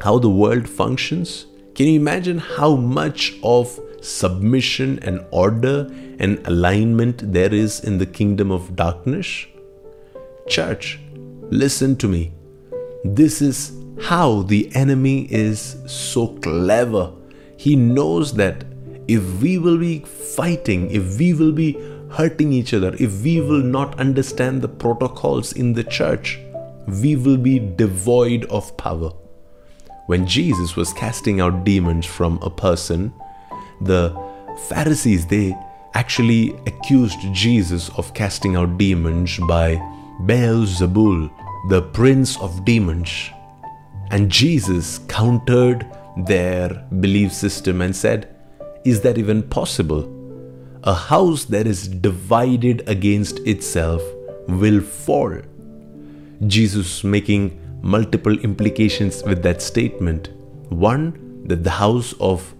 [0.00, 1.46] how the world functions?
[1.74, 8.06] Can you imagine how much of submission and order and alignment there is in the
[8.06, 9.46] kingdom of darkness?
[10.48, 10.98] Church,
[11.50, 12.32] listen to me.
[13.04, 13.72] This is
[14.02, 17.12] how the enemy is so clever.
[17.56, 18.64] He knows that
[19.06, 21.76] if we will be fighting, if we will be
[22.14, 26.38] hurting each other, if we will not understand the protocols in the church,
[26.86, 29.10] we will be devoid of power.
[30.06, 33.12] When Jesus was casting out demons from a person,
[33.80, 34.14] the
[34.68, 35.56] Pharisees they
[35.94, 39.76] actually accused Jesus of casting out demons by
[40.22, 41.30] Beelzebul,
[41.68, 43.30] the prince of demons.
[44.10, 45.86] And Jesus countered
[46.16, 46.68] their
[47.00, 48.28] belief system and said,
[48.84, 50.13] Is that even possible?
[50.86, 54.02] A house that is divided against itself
[54.48, 55.40] will fall.
[56.46, 60.28] Jesus making multiple implications with that statement.
[60.68, 62.54] One, that the house of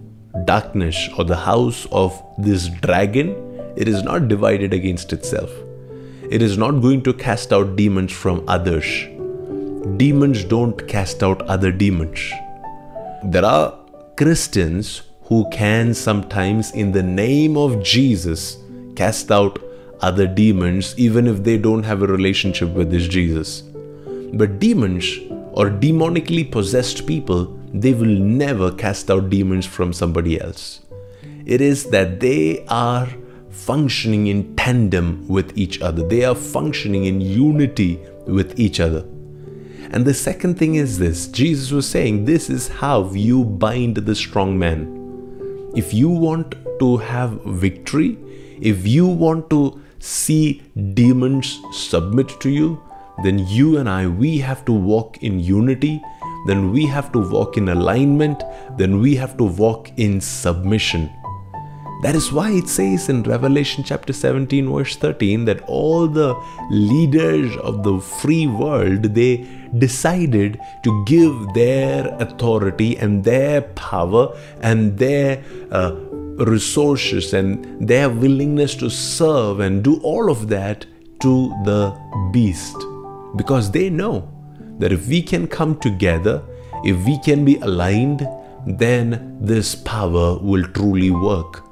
[0.45, 3.35] darkness or the house of this dragon,
[3.77, 5.51] it is not divided against itself.
[6.31, 8.87] It is not going to cast out demons from others.
[9.97, 12.31] Demons don't cast out other demons.
[13.23, 13.77] There are
[14.17, 18.57] Christians who can sometimes, in the name of Jesus,
[18.95, 19.59] cast out
[20.01, 23.61] other demons even if they don't have a relationship with this Jesus.
[24.33, 25.17] But demons
[25.53, 30.81] or demonically possessed people, they will never cast out demons from somebody else.
[31.45, 33.07] It is that they are
[33.49, 39.05] functioning in tandem with each other, they are functioning in unity with each other.
[39.91, 44.15] And the second thing is this Jesus was saying, This is how you bind the
[44.15, 44.94] strong man.
[45.75, 48.17] If you want to have victory,
[48.61, 50.63] if you want to see
[50.93, 52.81] demons submit to you,
[53.23, 56.01] then you and I, we have to walk in unity,
[56.47, 58.41] then we have to walk in alignment,
[58.77, 61.09] then we have to walk in submission.
[62.03, 66.35] That is why it says in Revelation chapter 17, verse 13, that all the
[66.69, 69.45] leaders of the free world they
[69.79, 75.91] decided to give their authority and their power and their uh,
[76.37, 80.85] resources and their willingness to serve and do all of that
[81.21, 81.95] to the
[82.31, 82.75] beast
[83.35, 84.29] because they know
[84.79, 86.43] that if we can come together,
[86.83, 88.27] if we can be aligned,
[88.65, 91.63] then this power will truly work.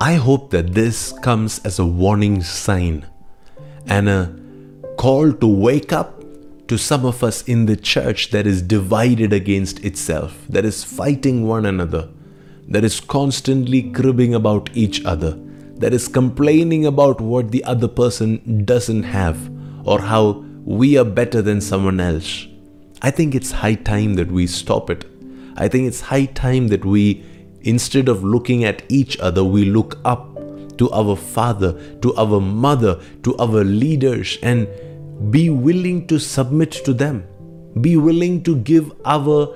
[0.00, 3.06] I hope that this comes as a warning sign
[3.86, 4.34] and a
[4.96, 6.15] call to wake up
[6.68, 11.46] to some of us in the church that is divided against itself, that is fighting
[11.46, 12.08] one another,
[12.68, 15.38] that is constantly cribbing about each other,
[15.76, 19.50] that is complaining about what the other person doesn't have
[19.84, 22.46] or how we are better than someone else.
[23.02, 25.04] I think it's high time that we stop it.
[25.56, 27.24] I think it's high time that we,
[27.60, 30.34] instead of looking at each other, we look up
[30.78, 34.66] to our father, to our mother, to our leaders, and
[35.30, 37.24] be willing to submit to them.
[37.80, 39.54] Be willing to give our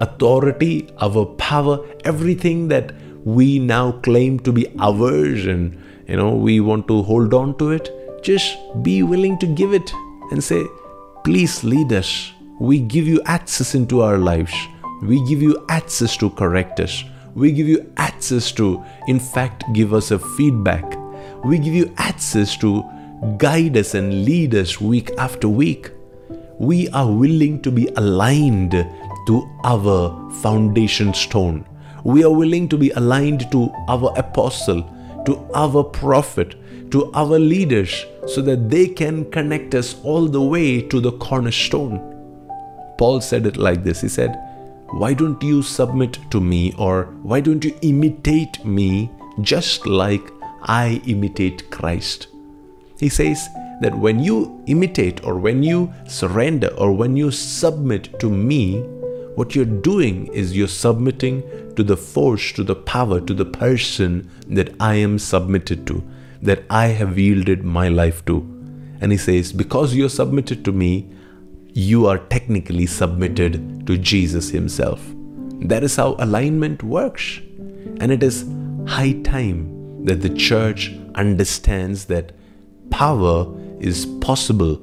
[0.00, 2.94] authority, our power, everything that
[3.24, 5.76] we now claim to be ours and
[6.06, 7.90] you know we want to hold on to it
[8.26, 9.92] just be willing to give it
[10.30, 10.66] and say,
[11.24, 12.32] Please lead us.
[12.60, 14.54] We give you access into our lives.
[15.02, 17.04] We give you access to correct us.
[17.34, 20.84] We give you access to, in fact, give us a feedback.
[21.44, 22.84] We give you access to
[23.38, 25.90] guide us and lead us week after week.
[26.58, 31.66] We are willing to be aligned to our foundation stone.
[32.04, 34.82] We are willing to be aligned to our apostle,
[35.24, 36.54] to our prophet,
[36.92, 42.12] to our leaders, so that they can connect us all the way to the cornerstone.
[42.98, 44.38] Paul said it like this He said,
[44.90, 49.10] Why don't you submit to me, or why don't you imitate me
[49.40, 50.30] just like
[50.62, 52.28] I imitate Christ?
[52.98, 53.48] He says
[53.80, 58.80] that when you imitate, or when you surrender, or when you submit to me,
[59.34, 61.42] what you're doing is you're submitting
[61.76, 66.02] to the force, to the power, to the person that I am submitted to,
[66.40, 68.38] that I have yielded my life to.
[69.00, 71.10] And he says, Because you're submitted to me,
[71.74, 75.02] you are technically submitted to Jesus Himself.
[75.60, 77.38] That is how alignment works.
[78.00, 78.46] And it is
[78.86, 82.32] high time that the church understands that
[82.90, 83.46] power
[83.80, 84.80] is possible,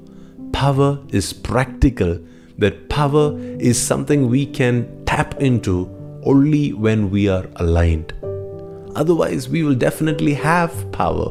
[0.52, 2.20] power is practical,
[2.58, 5.90] that power is something we can tap into
[6.24, 8.14] only when we are aligned.
[8.96, 11.30] Otherwise, we will definitely have power.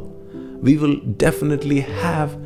[0.61, 2.37] We will definitely have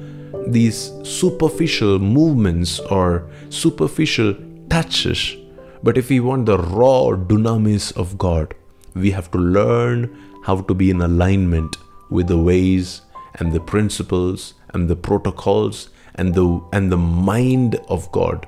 [0.47, 4.35] these superficial movements or superficial
[4.69, 5.37] touches.
[5.83, 8.55] But if we want the raw dunamis of God,
[8.95, 11.77] we have to learn how to be in alignment
[12.11, 13.03] with the ways
[13.37, 18.47] and the principles and the protocols and the and the mind of God.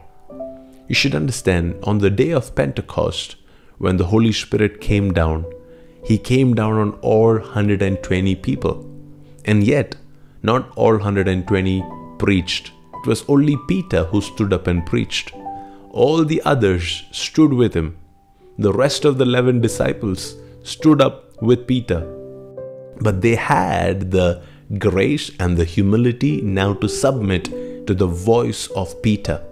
[0.88, 3.36] You should understand on the day of Pentecost,
[3.78, 5.44] when the Holy Spirit came down,
[6.04, 8.84] He came down on all 120 people.
[9.44, 9.96] And yet,
[10.42, 11.84] not all 120
[12.18, 12.72] preached.
[12.94, 15.32] It was only Peter who stood up and preached.
[15.90, 17.96] All the others stood with him.
[18.58, 22.00] The rest of the 11 disciples stood up with Peter.
[23.00, 24.42] But they had the
[24.76, 27.44] grace and the humility now to submit
[27.86, 29.42] to the voice of Peter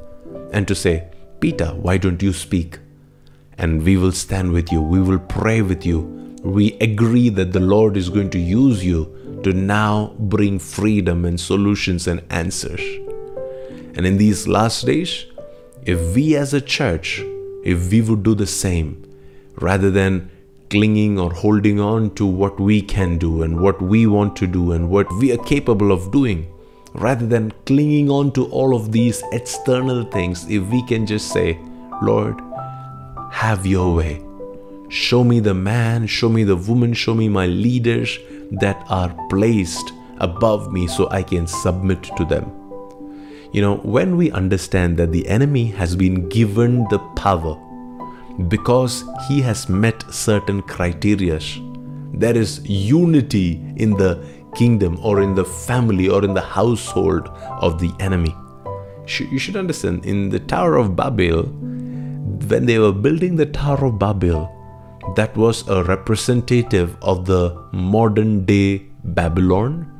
[0.52, 1.08] and to say,
[1.40, 2.78] Peter, why don't you speak?
[3.56, 4.82] And we will stand with you.
[4.82, 6.00] We will pray with you.
[6.42, 11.40] We agree that the Lord is going to use you to now bring freedom and
[11.40, 12.80] solutions and answers.
[13.96, 15.24] And in these last days,
[15.84, 17.22] if we as a church,
[17.64, 19.02] if we would do the same,
[19.56, 20.30] rather than
[20.70, 24.72] clinging or holding on to what we can do and what we want to do
[24.72, 26.46] and what we are capable of doing,
[26.94, 31.58] rather than clinging on to all of these external things, if we can just say,
[32.02, 32.40] Lord,
[33.30, 34.22] have your way.
[34.88, 38.18] Show me the man, show me the woman, show me my leaders
[38.52, 42.50] that are placed above me so I can submit to them.
[43.52, 47.60] You know, when we understand that the enemy has been given the power
[48.48, 51.40] because he has met certain criteria,
[52.12, 54.24] there is unity in the
[54.54, 57.28] kingdom or in the family or in the household
[57.60, 58.34] of the enemy.
[59.18, 63.98] You should understand in the Tower of Babel, when they were building the Tower of
[63.98, 64.52] Babel,
[65.14, 69.90] that was a representative of the modern day Babylon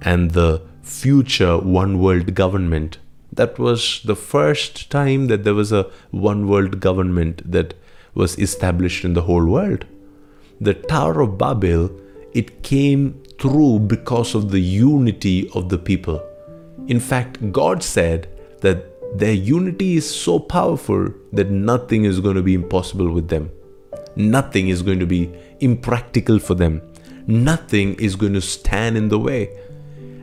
[0.00, 2.98] and the future one world government.
[3.32, 7.74] That was the first time that there was a one world government that
[8.14, 9.84] was established in the whole world.
[10.60, 11.90] The Tower of Babel,
[12.32, 16.22] it came through because of the unity of the people.
[16.86, 18.28] In fact, God said
[18.60, 23.50] that their unity is so powerful that nothing is going to be impossible with them.
[24.16, 26.82] Nothing is going to be impractical for them.
[27.26, 29.56] Nothing is going to stand in the way.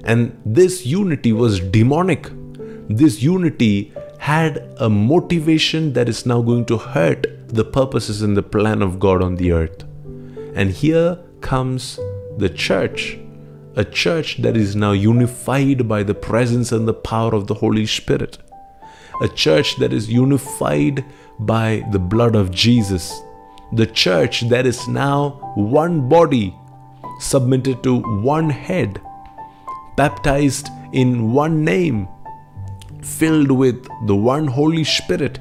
[0.03, 2.29] And this unity was demonic.
[2.89, 8.43] This unity had a motivation that is now going to hurt the purposes and the
[8.43, 9.83] plan of God on the earth.
[10.55, 11.99] And here comes
[12.37, 13.17] the church,
[13.75, 17.85] a church that is now unified by the presence and the power of the Holy
[17.85, 18.37] Spirit,
[19.21, 21.05] a church that is unified
[21.39, 23.21] by the blood of Jesus,
[23.73, 26.55] the church that is now one body,
[27.19, 29.01] submitted to one head,
[29.97, 32.07] baptized in one name,
[33.01, 35.39] filled with the one Holy Spirit,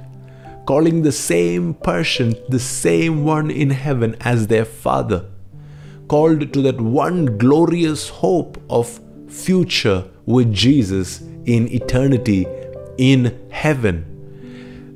[0.70, 5.24] calling the same person, the same one in heaven as their Father,
[6.06, 12.46] called to that one glorious hope of future with Jesus in eternity
[12.98, 13.96] in heaven.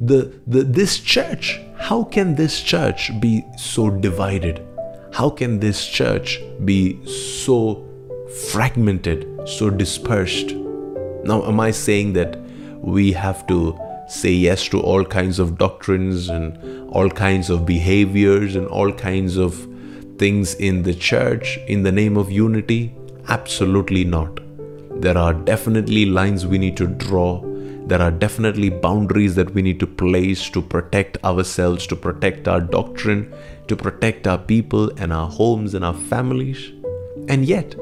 [0.00, 4.64] The, the, this church how can this church be so divided?
[5.12, 7.84] How can this church be so
[8.52, 10.52] fragmented, so dispersed?
[11.24, 12.38] Now, am I saying that
[12.80, 13.76] we have to
[14.14, 16.56] say yes to all kinds of doctrines and
[16.90, 19.66] all kinds of behaviors and all kinds of
[20.18, 22.94] things in the church in the name of unity?
[23.28, 24.40] Absolutely not.
[25.00, 27.42] There are definitely lines we need to draw.
[27.86, 32.60] There are definitely boundaries that we need to place to protect ourselves, to protect our
[32.60, 33.34] doctrine,
[33.66, 36.72] to protect our people and our homes and our families.
[37.28, 37.74] And yet,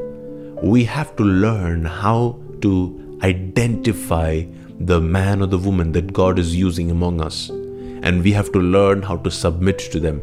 [0.63, 4.45] we have to learn how to identify
[4.87, 7.49] the man or the woman that God is using among us.
[7.49, 10.23] And we have to learn how to submit to them.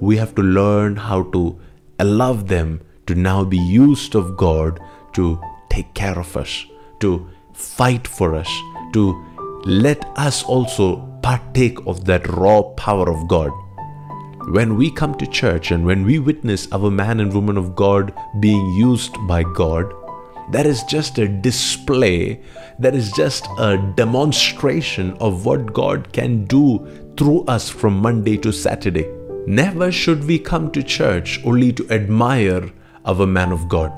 [0.00, 1.58] We have to learn how to
[1.98, 4.80] allow them to now be used of God
[5.14, 5.40] to
[5.70, 6.66] take care of us,
[7.00, 8.48] to fight for us,
[8.92, 9.24] to
[9.64, 13.50] let us also partake of that raw power of God.
[14.48, 18.12] When we come to church and when we witness our man and woman of God
[18.40, 19.94] being used by God,
[20.50, 22.42] that is just a display,
[22.78, 26.86] that is just a demonstration of what God can do
[27.16, 29.08] through us from Monday to Saturday.
[29.46, 32.70] Never should we come to church only to admire
[33.04, 33.92] our man of God.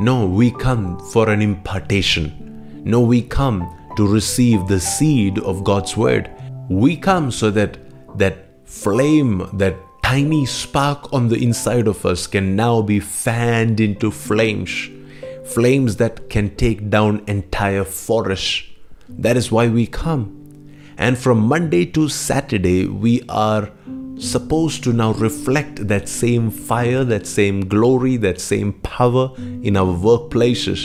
[0.00, 2.82] No, we come for an impartation.
[2.84, 6.30] No, we come to receive the seed of God's word.
[6.68, 7.78] We come so that
[8.16, 14.10] that flame, that tiny spark on the inside of us can now be fanned into
[14.10, 14.88] flames
[15.52, 18.64] flames that can take down entire forests.
[19.08, 20.36] That is why we come.
[20.96, 23.70] And from Monday to Saturday, we are
[24.18, 29.32] supposed to now reflect that same fire, that same glory, that same power
[29.62, 30.82] in our workplaces.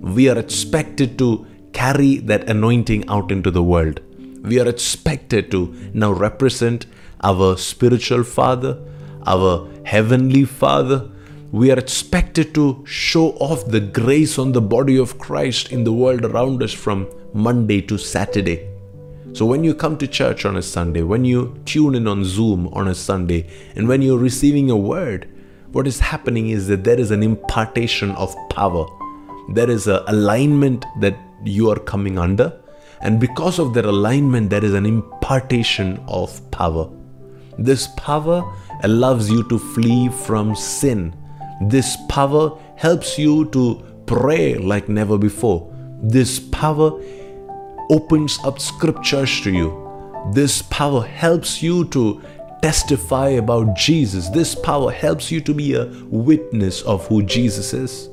[0.00, 4.00] We are expected to carry that anointing out into the world.
[4.42, 6.86] We are expected to now represent
[7.22, 8.78] our spiritual father,
[9.26, 11.10] our heavenly father,
[11.50, 15.92] we are expected to show off the grace on the body of Christ in the
[15.92, 18.68] world around us from Monday to Saturday.
[19.32, 22.68] So, when you come to church on a Sunday, when you tune in on Zoom
[22.68, 25.26] on a Sunday, and when you're receiving a word,
[25.72, 28.86] what is happening is that there is an impartation of power.
[29.48, 32.60] There is an alignment that you are coming under,
[33.00, 36.90] and because of that alignment, there is an impartation of power.
[37.58, 38.44] This power
[38.82, 41.14] allows you to flee from sin
[41.62, 45.72] this power helps you to pray like never before.
[46.02, 47.00] This power
[47.90, 49.84] opens up scriptures to you.
[50.32, 52.22] This power helps you to
[52.62, 54.28] testify about Jesus.
[54.28, 58.08] This power helps you to be a witness of who Jesus is.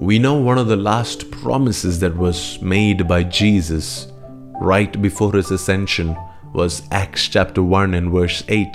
[0.00, 4.12] We know one of the last promises that was made by Jesus
[4.60, 6.16] right before his ascension
[6.52, 8.66] was Acts chapter 1 and verse 8.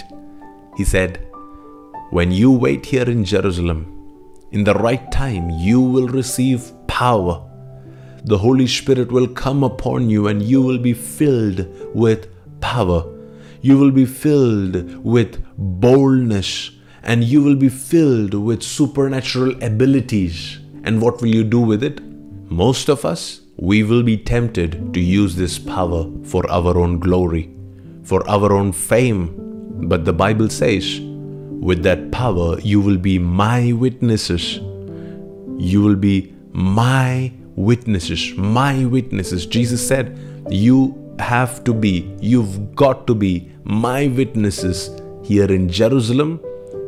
[0.77, 1.25] He said,
[2.13, 3.87] When you wait here in Jerusalem,
[4.51, 7.43] in the right time, you will receive power.
[8.25, 12.27] The Holy Spirit will come upon you and you will be filled with
[12.61, 13.03] power.
[13.61, 16.69] You will be filled with boldness
[17.01, 20.59] and you will be filled with supernatural abilities.
[20.83, 21.99] And what will you do with it?
[22.47, 27.49] Most of us, we will be tempted to use this power for our own glory,
[28.03, 29.33] for our own fame.
[29.89, 31.01] But the Bible says,
[31.63, 34.57] with that power, you will be my witnesses.
[35.57, 38.33] You will be my witnesses.
[38.35, 39.45] My witnesses.
[39.45, 44.89] Jesus said, You have to be, you've got to be my witnesses
[45.23, 46.41] here in Jerusalem,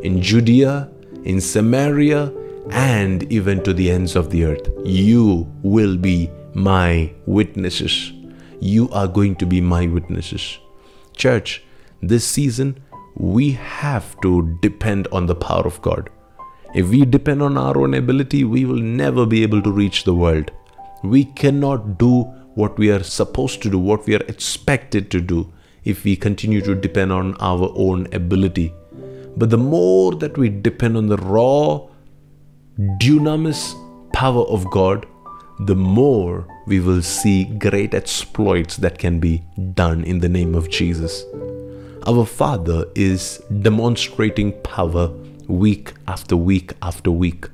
[0.03, 0.89] in Judea,
[1.23, 2.33] in Samaria,
[2.71, 4.69] and even to the ends of the earth.
[4.83, 8.11] You will be my witnesses.
[8.59, 10.57] You are going to be my witnesses.
[11.15, 11.63] Church,
[12.01, 12.81] this season,
[13.15, 16.09] we have to depend on the power of God.
[16.73, 20.13] If we depend on our own ability, we will never be able to reach the
[20.13, 20.51] world.
[21.03, 22.23] We cannot do
[22.55, 25.53] what we are supposed to do, what we are expected to do,
[25.85, 28.73] if we continue to depend on our own ability.
[29.37, 31.87] But the more that we depend on the raw,
[32.99, 33.73] dunamis
[34.13, 35.05] power of God,
[35.59, 39.43] the more we will see great exploits that can be
[39.73, 41.23] done in the name of Jesus.
[42.07, 45.07] Our Father is demonstrating power
[45.47, 47.47] week after week after week.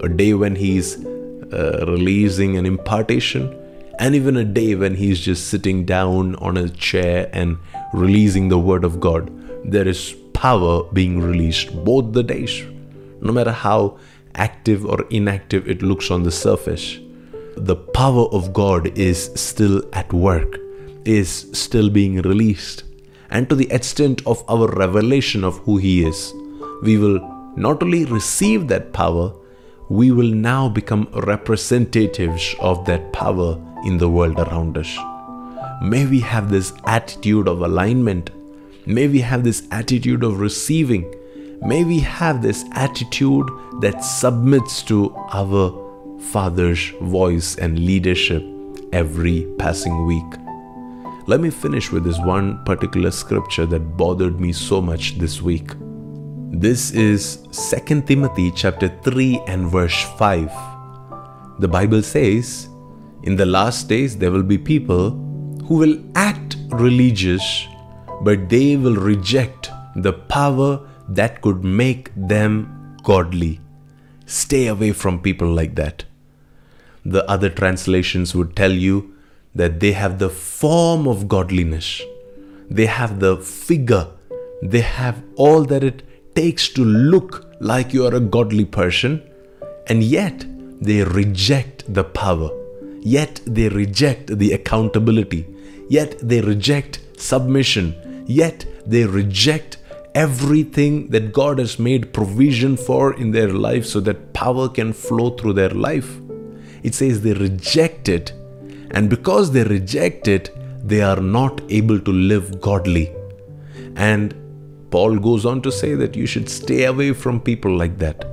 [0.00, 3.56] A day when He's uh, releasing an impartation,
[4.00, 7.58] and even a day when He's just sitting down on a chair and
[7.92, 9.30] releasing the Word of God.
[9.64, 12.64] There is power being released both the days,
[13.20, 14.00] no matter how
[14.34, 16.98] active or inactive it looks on the surface.
[17.56, 20.58] The power of God is still at work,
[21.04, 22.82] is still being released
[23.36, 26.32] and to the extent of our revelation of who He is,
[26.82, 27.18] we will
[27.54, 29.30] not only receive that power,
[29.90, 33.50] we will now become representatives of that power
[33.84, 34.90] in the world around us.
[35.82, 38.30] May we have this attitude of alignment.
[38.86, 41.04] May we have this attitude of receiving.
[41.60, 43.46] May we have this attitude
[43.82, 45.62] that submits to our
[46.32, 48.42] Father's voice and leadership
[48.94, 50.45] every passing week.
[51.28, 55.72] Let me finish with this one particular scripture that bothered me so much this week.
[56.52, 60.48] This is 2 Timothy chapter 3 and verse 5.
[61.58, 62.68] The Bible says,
[63.24, 65.10] In the last days there will be people
[65.66, 67.66] who will act religious,
[68.20, 73.58] but they will reject the power that could make them godly.
[74.26, 76.04] Stay away from people like that.
[77.04, 79.15] The other translations would tell you
[79.56, 82.02] that they have the form of godliness,
[82.70, 84.06] they have the figure,
[84.62, 86.02] they have all that it
[86.34, 89.22] takes to look like you are a godly person,
[89.86, 90.44] and yet
[90.80, 92.50] they reject the power,
[93.00, 95.46] yet they reject the accountability,
[95.88, 97.94] yet they reject submission,
[98.26, 99.78] yet they reject
[100.14, 105.30] everything that God has made provision for in their life so that power can flow
[105.30, 106.18] through their life.
[106.82, 108.32] It says they reject it
[108.96, 110.50] and because they reject it,
[110.82, 113.14] they are not able to live godly.
[113.94, 114.34] And
[114.90, 118.24] Paul goes on to say that you should stay away from people like that.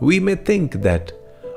[0.00, 1.12] We may think that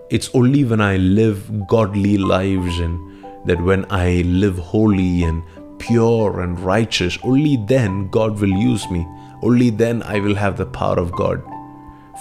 [0.09, 2.99] it's only when I live godly lives and
[3.45, 5.41] that when I live holy and
[5.79, 9.07] pure and righteous, only then God will use me.
[9.43, 11.41] Only then I will have the power of God.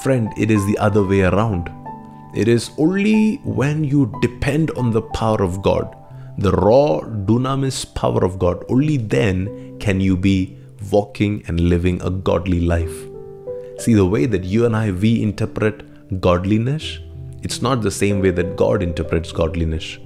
[0.05, 1.73] Friend, it is the other way around.
[2.35, 5.97] It is only when you depend on the power of God,
[6.39, 10.57] the raw dunamis power of God, only then can you be
[10.91, 12.95] walking and living a godly life.
[13.79, 16.99] See, the way that you and I we interpret godliness,
[17.43, 19.99] it's not the same way that God interprets godliness.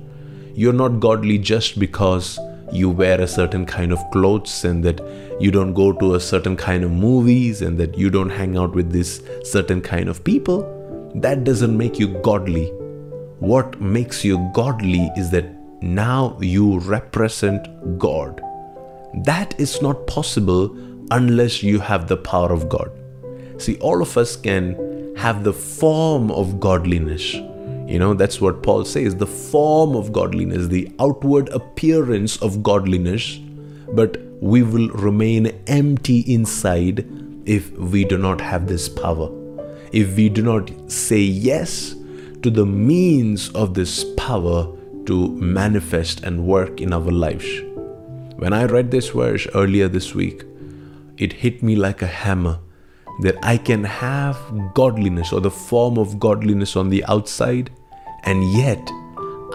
[0.54, 2.38] You're not godly just because
[2.72, 5.00] you wear a certain kind of clothes and that
[5.40, 8.74] you don't go to a certain kind of movies and that you don't hang out
[8.74, 10.74] with this certain kind of people
[11.14, 12.66] that doesn't make you godly.
[13.38, 15.46] What makes you godly is that
[15.80, 18.42] now you represent God.
[19.24, 20.76] That is not possible
[21.10, 22.90] unless you have the power of God.
[23.58, 27.34] See, all of us can have the form of godliness.
[27.34, 33.38] You know, that's what Paul says the form of godliness, the outward appearance of godliness,
[33.92, 37.06] but we will remain empty inside
[37.46, 39.30] if we do not have this power
[39.92, 41.94] if we do not say yes
[42.42, 44.72] to the means of this power
[45.08, 47.48] to manifest and work in our lives.
[48.36, 50.44] When I read this verse earlier this week,
[51.16, 52.60] it hit me like a hammer
[53.22, 54.38] that I can have
[54.74, 57.70] godliness or the form of godliness on the outside,
[58.24, 58.78] and yet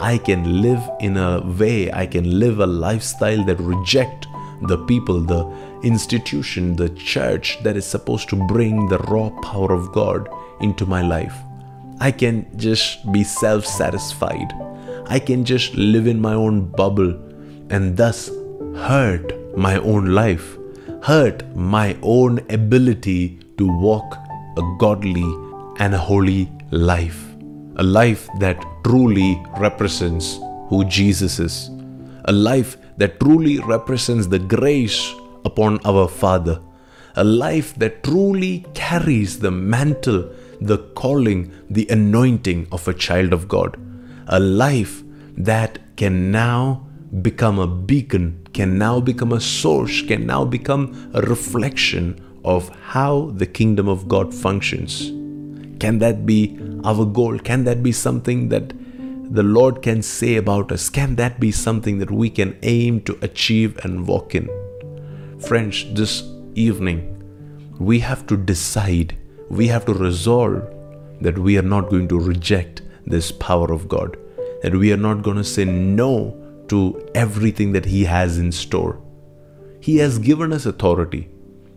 [0.01, 4.28] I can live in a way, I can live a lifestyle that reject
[4.64, 5.45] the people, the
[5.84, 10.28] institution, the church that is supposed to bring the raw power of God
[10.62, 11.36] into my life.
[11.99, 14.51] I can just be self satisfied.
[15.08, 17.12] I can just live in my own bubble
[17.70, 18.30] and thus
[18.76, 20.58] hurt my own life,
[21.01, 24.16] hurt my own ability to walk
[24.58, 25.30] a godly
[25.80, 27.26] and a holy life.
[27.76, 31.70] A life that truly represents who Jesus is.
[32.26, 35.14] A life that truly represents the grace
[35.45, 36.62] upon our Father,
[37.16, 40.32] a life that truly carries the mantle,
[40.62, 43.78] the calling, the anointing of a child of God,
[44.28, 45.04] a life
[45.38, 46.88] that can now
[47.22, 53.32] become a beacon, can now become a source, can now become a reflection of how
[53.36, 55.08] the kingdom of God functions.
[55.80, 57.38] Can that be our goal?
[57.40, 58.74] Can that be something that
[59.34, 60.90] the Lord can say about us?
[60.90, 64.50] Can that be something that we can aim to achieve and walk in?
[65.40, 66.24] Friends, this
[66.56, 67.10] evening,
[67.80, 69.18] we have to decide,
[69.50, 70.62] we have to resolve
[71.22, 74.18] that we are not going to reject this power of God,
[74.62, 76.39] that we are not going to say no
[76.70, 79.01] to everything that He has in store.
[79.80, 81.30] He has given us authority,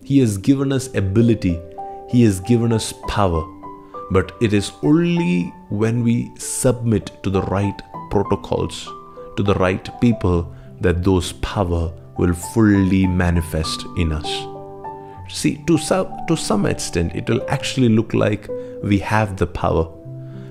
[0.03, 1.59] He has given us ability,
[2.09, 3.45] He has given us power.
[4.09, 8.85] But it is only when we submit to the right protocols,
[9.35, 14.47] to the right people, that those power will fully manifest in us.
[15.29, 18.47] See, to some, to some extent, it will actually look like
[18.81, 19.91] we have the power.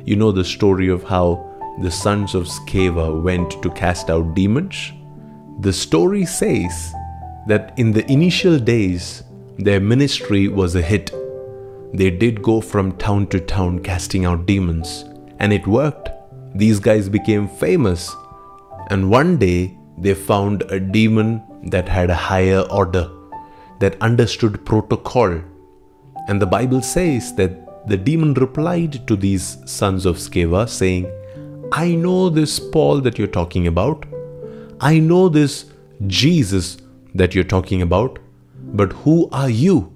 [0.07, 1.45] You know the story of how
[1.83, 4.93] the sons of Sceva went to cast out demons?
[5.59, 6.95] The story says
[7.49, 9.25] that in the initial days,
[9.59, 11.11] their ministry was a hit.
[11.93, 15.05] They did go from town to town casting out demons,
[15.41, 16.09] and it worked.
[16.55, 18.15] These guys became famous,
[18.91, 23.11] and one day They found a demon that had a higher order,
[23.81, 25.41] that understood protocol.
[26.29, 31.11] And the Bible says that the demon replied to these sons of Sceva, saying,
[31.73, 34.07] I know this Paul that you're talking about.
[34.81, 35.67] I know this
[36.07, 36.79] Jesus
[37.15, 38.19] that you're talking about.
[38.75, 39.93] But who are you?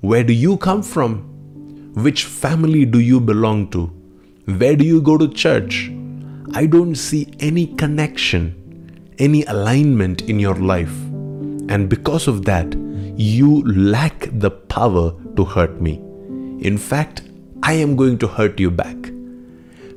[0.00, 1.22] Where do you come from?
[1.94, 3.86] Which family do you belong to?
[4.46, 5.90] Where do you go to church?
[6.52, 10.96] I don't see any connection, any alignment in your life.
[11.68, 12.74] And because of that,
[13.16, 16.02] you lack the power to hurt me.
[16.60, 17.22] In fact,
[17.62, 18.96] I am going to hurt you back.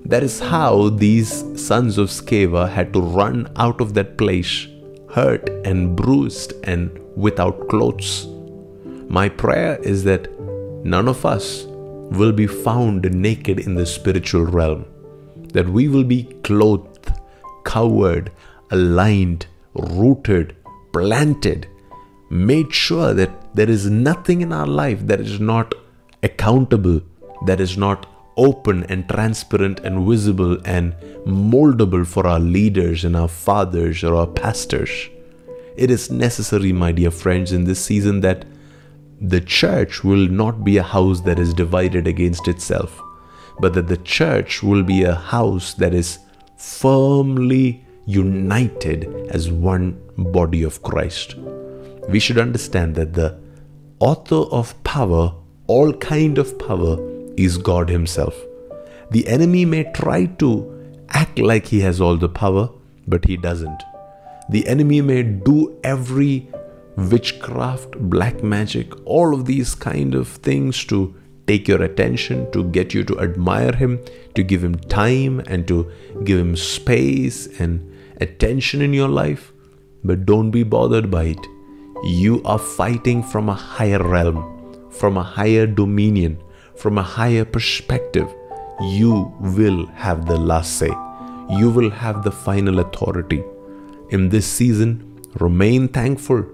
[0.06, 1.30] That is how these
[1.62, 4.68] sons of Sceva had to run out of that place,
[5.10, 8.28] hurt and bruised and without clothes.
[9.10, 10.32] My prayer is that
[10.86, 14.86] none of us will be found naked in the spiritual realm,
[15.52, 17.12] that we will be clothed,
[17.66, 18.32] covered,
[18.72, 20.56] aligned, rooted,
[20.94, 21.68] planted,
[22.30, 25.74] made sure that there is nothing in our life that is not
[26.24, 27.02] accountable,
[27.46, 28.08] that is not
[28.38, 30.94] open and transparent and visible and
[31.26, 35.10] moldable for our leaders and our fathers or our pastors.
[35.76, 38.46] It is necessary, my dear friends, in this season that
[39.22, 43.02] the church will not be a house that is divided against itself,
[43.60, 46.20] but that the church will be a house that is
[46.58, 51.36] firmly united as one body of Christ.
[52.10, 53.40] We should understand that the
[54.00, 55.34] author of power,
[55.68, 56.98] all kind of power,
[57.36, 58.36] is God Himself.
[59.12, 60.74] The enemy may try to
[61.10, 62.70] act like he has all the power,
[63.08, 63.84] but he doesn't.
[64.50, 66.50] The enemy may do every
[66.96, 71.16] witchcraft, black magic, all of these kind of things to
[71.48, 74.00] take your attention, to get you to admire him,
[74.36, 75.92] to give him time and to
[76.24, 79.52] give him space and attention in your life.
[80.04, 81.48] But don't be bothered by it.
[82.04, 84.53] You are fighting from a higher realm,
[85.00, 86.42] from a higher dominion,
[86.76, 88.28] from a higher perspective.
[88.82, 90.92] You will have the last say.
[91.50, 93.44] You will have the final authority.
[94.10, 96.46] In this season, remain thankful.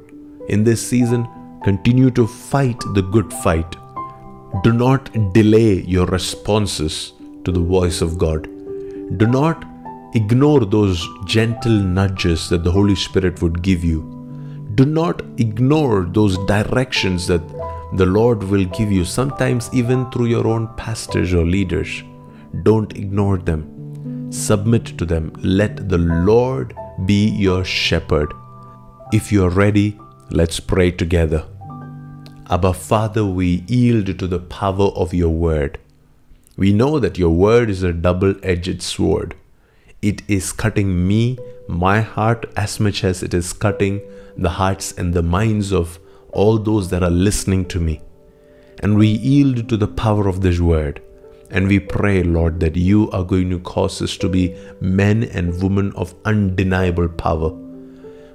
[0.47, 1.27] In this season,
[1.63, 3.75] continue to fight the good fight.
[4.63, 7.13] Do not delay your responses
[7.43, 8.43] to the voice of God.
[9.17, 9.65] Do not
[10.15, 14.01] ignore those gentle nudges that the Holy Spirit would give you.
[14.75, 17.41] Do not ignore those directions that
[17.93, 22.03] the Lord will give you, sometimes even through your own pastors or leaders.
[22.63, 24.31] Don't ignore them.
[24.31, 25.33] Submit to them.
[25.39, 26.75] Let the Lord
[27.05, 28.31] be your shepherd.
[29.11, 31.45] If you are ready, let's pray together.
[32.49, 35.79] Abba, Father, we yield to the power of your word.
[36.57, 39.35] We know that your word is a double edged sword.
[40.01, 41.37] It is cutting me,
[41.67, 44.01] my heart, as much as it is cutting
[44.37, 45.99] the hearts and the minds of
[46.31, 48.01] all those that are listening to me.
[48.81, 51.01] And we yield to the power of this word.
[51.51, 55.61] And we pray, Lord, that you are going to cause us to be men and
[55.61, 57.51] women of undeniable power.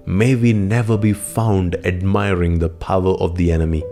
[0.07, 3.83] May we never be found admiring the power of the enemy.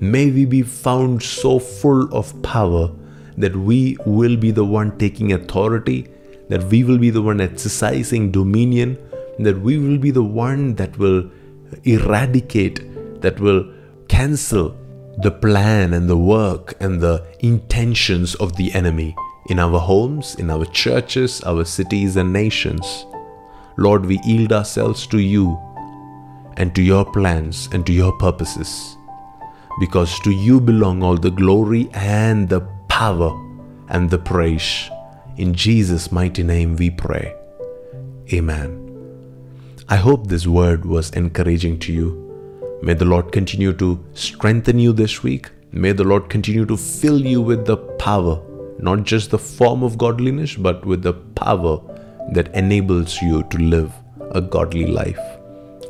[0.00, 2.90] May we be found so full of power
[3.36, 6.06] that we will be the one taking authority,
[6.50, 8.98] that we will be the one exercising dominion,
[9.38, 11.30] that we will be the one that will
[11.84, 12.80] eradicate,
[13.24, 13.64] that will
[14.08, 14.76] cancel
[15.22, 19.16] the plan and the work and the intentions of the enemy
[19.48, 23.06] in our homes, in our churches, our cities, and nations.
[23.76, 25.58] Lord, we yield ourselves to you
[26.56, 28.96] and to your plans and to your purposes.
[29.80, 33.32] Because to you belong all the glory and the power
[33.88, 34.90] and the praise.
[35.36, 37.34] In Jesus' mighty name we pray.
[38.32, 38.80] Amen.
[39.88, 42.23] I hope this word was encouraging to you.
[42.84, 45.50] May the Lord continue to strengthen you this week.
[45.72, 48.42] May the Lord continue to fill you with the power,
[48.78, 51.80] not just the form of godliness, but with the power
[52.32, 53.90] that enables you to live
[54.32, 55.18] a godly life.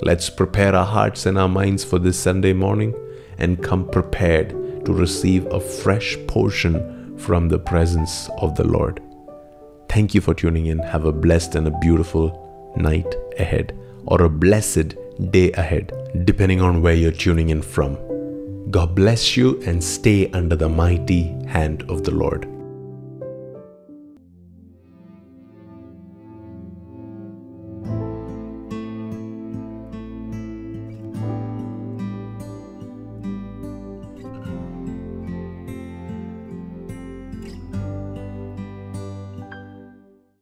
[0.03, 2.95] Let's prepare our hearts and our minds for this Sunday morning
[3.39, 4.51] and come prepared
[4.85, 9.03] to receive a fresh portion from the presence of the Lord.
[9.89, 10.79] Thank you for tuning in.
[10.79, 13.77] Have a blessed and a beautiful night ahead
[14.07, 14.95] or a blessed
[15.31, 15.93] day ahead,
[16.25, 17.97] depending on where you're tuning in from.
[18.71, 22.49] God bless you and stay under the mighty hand of the Lord.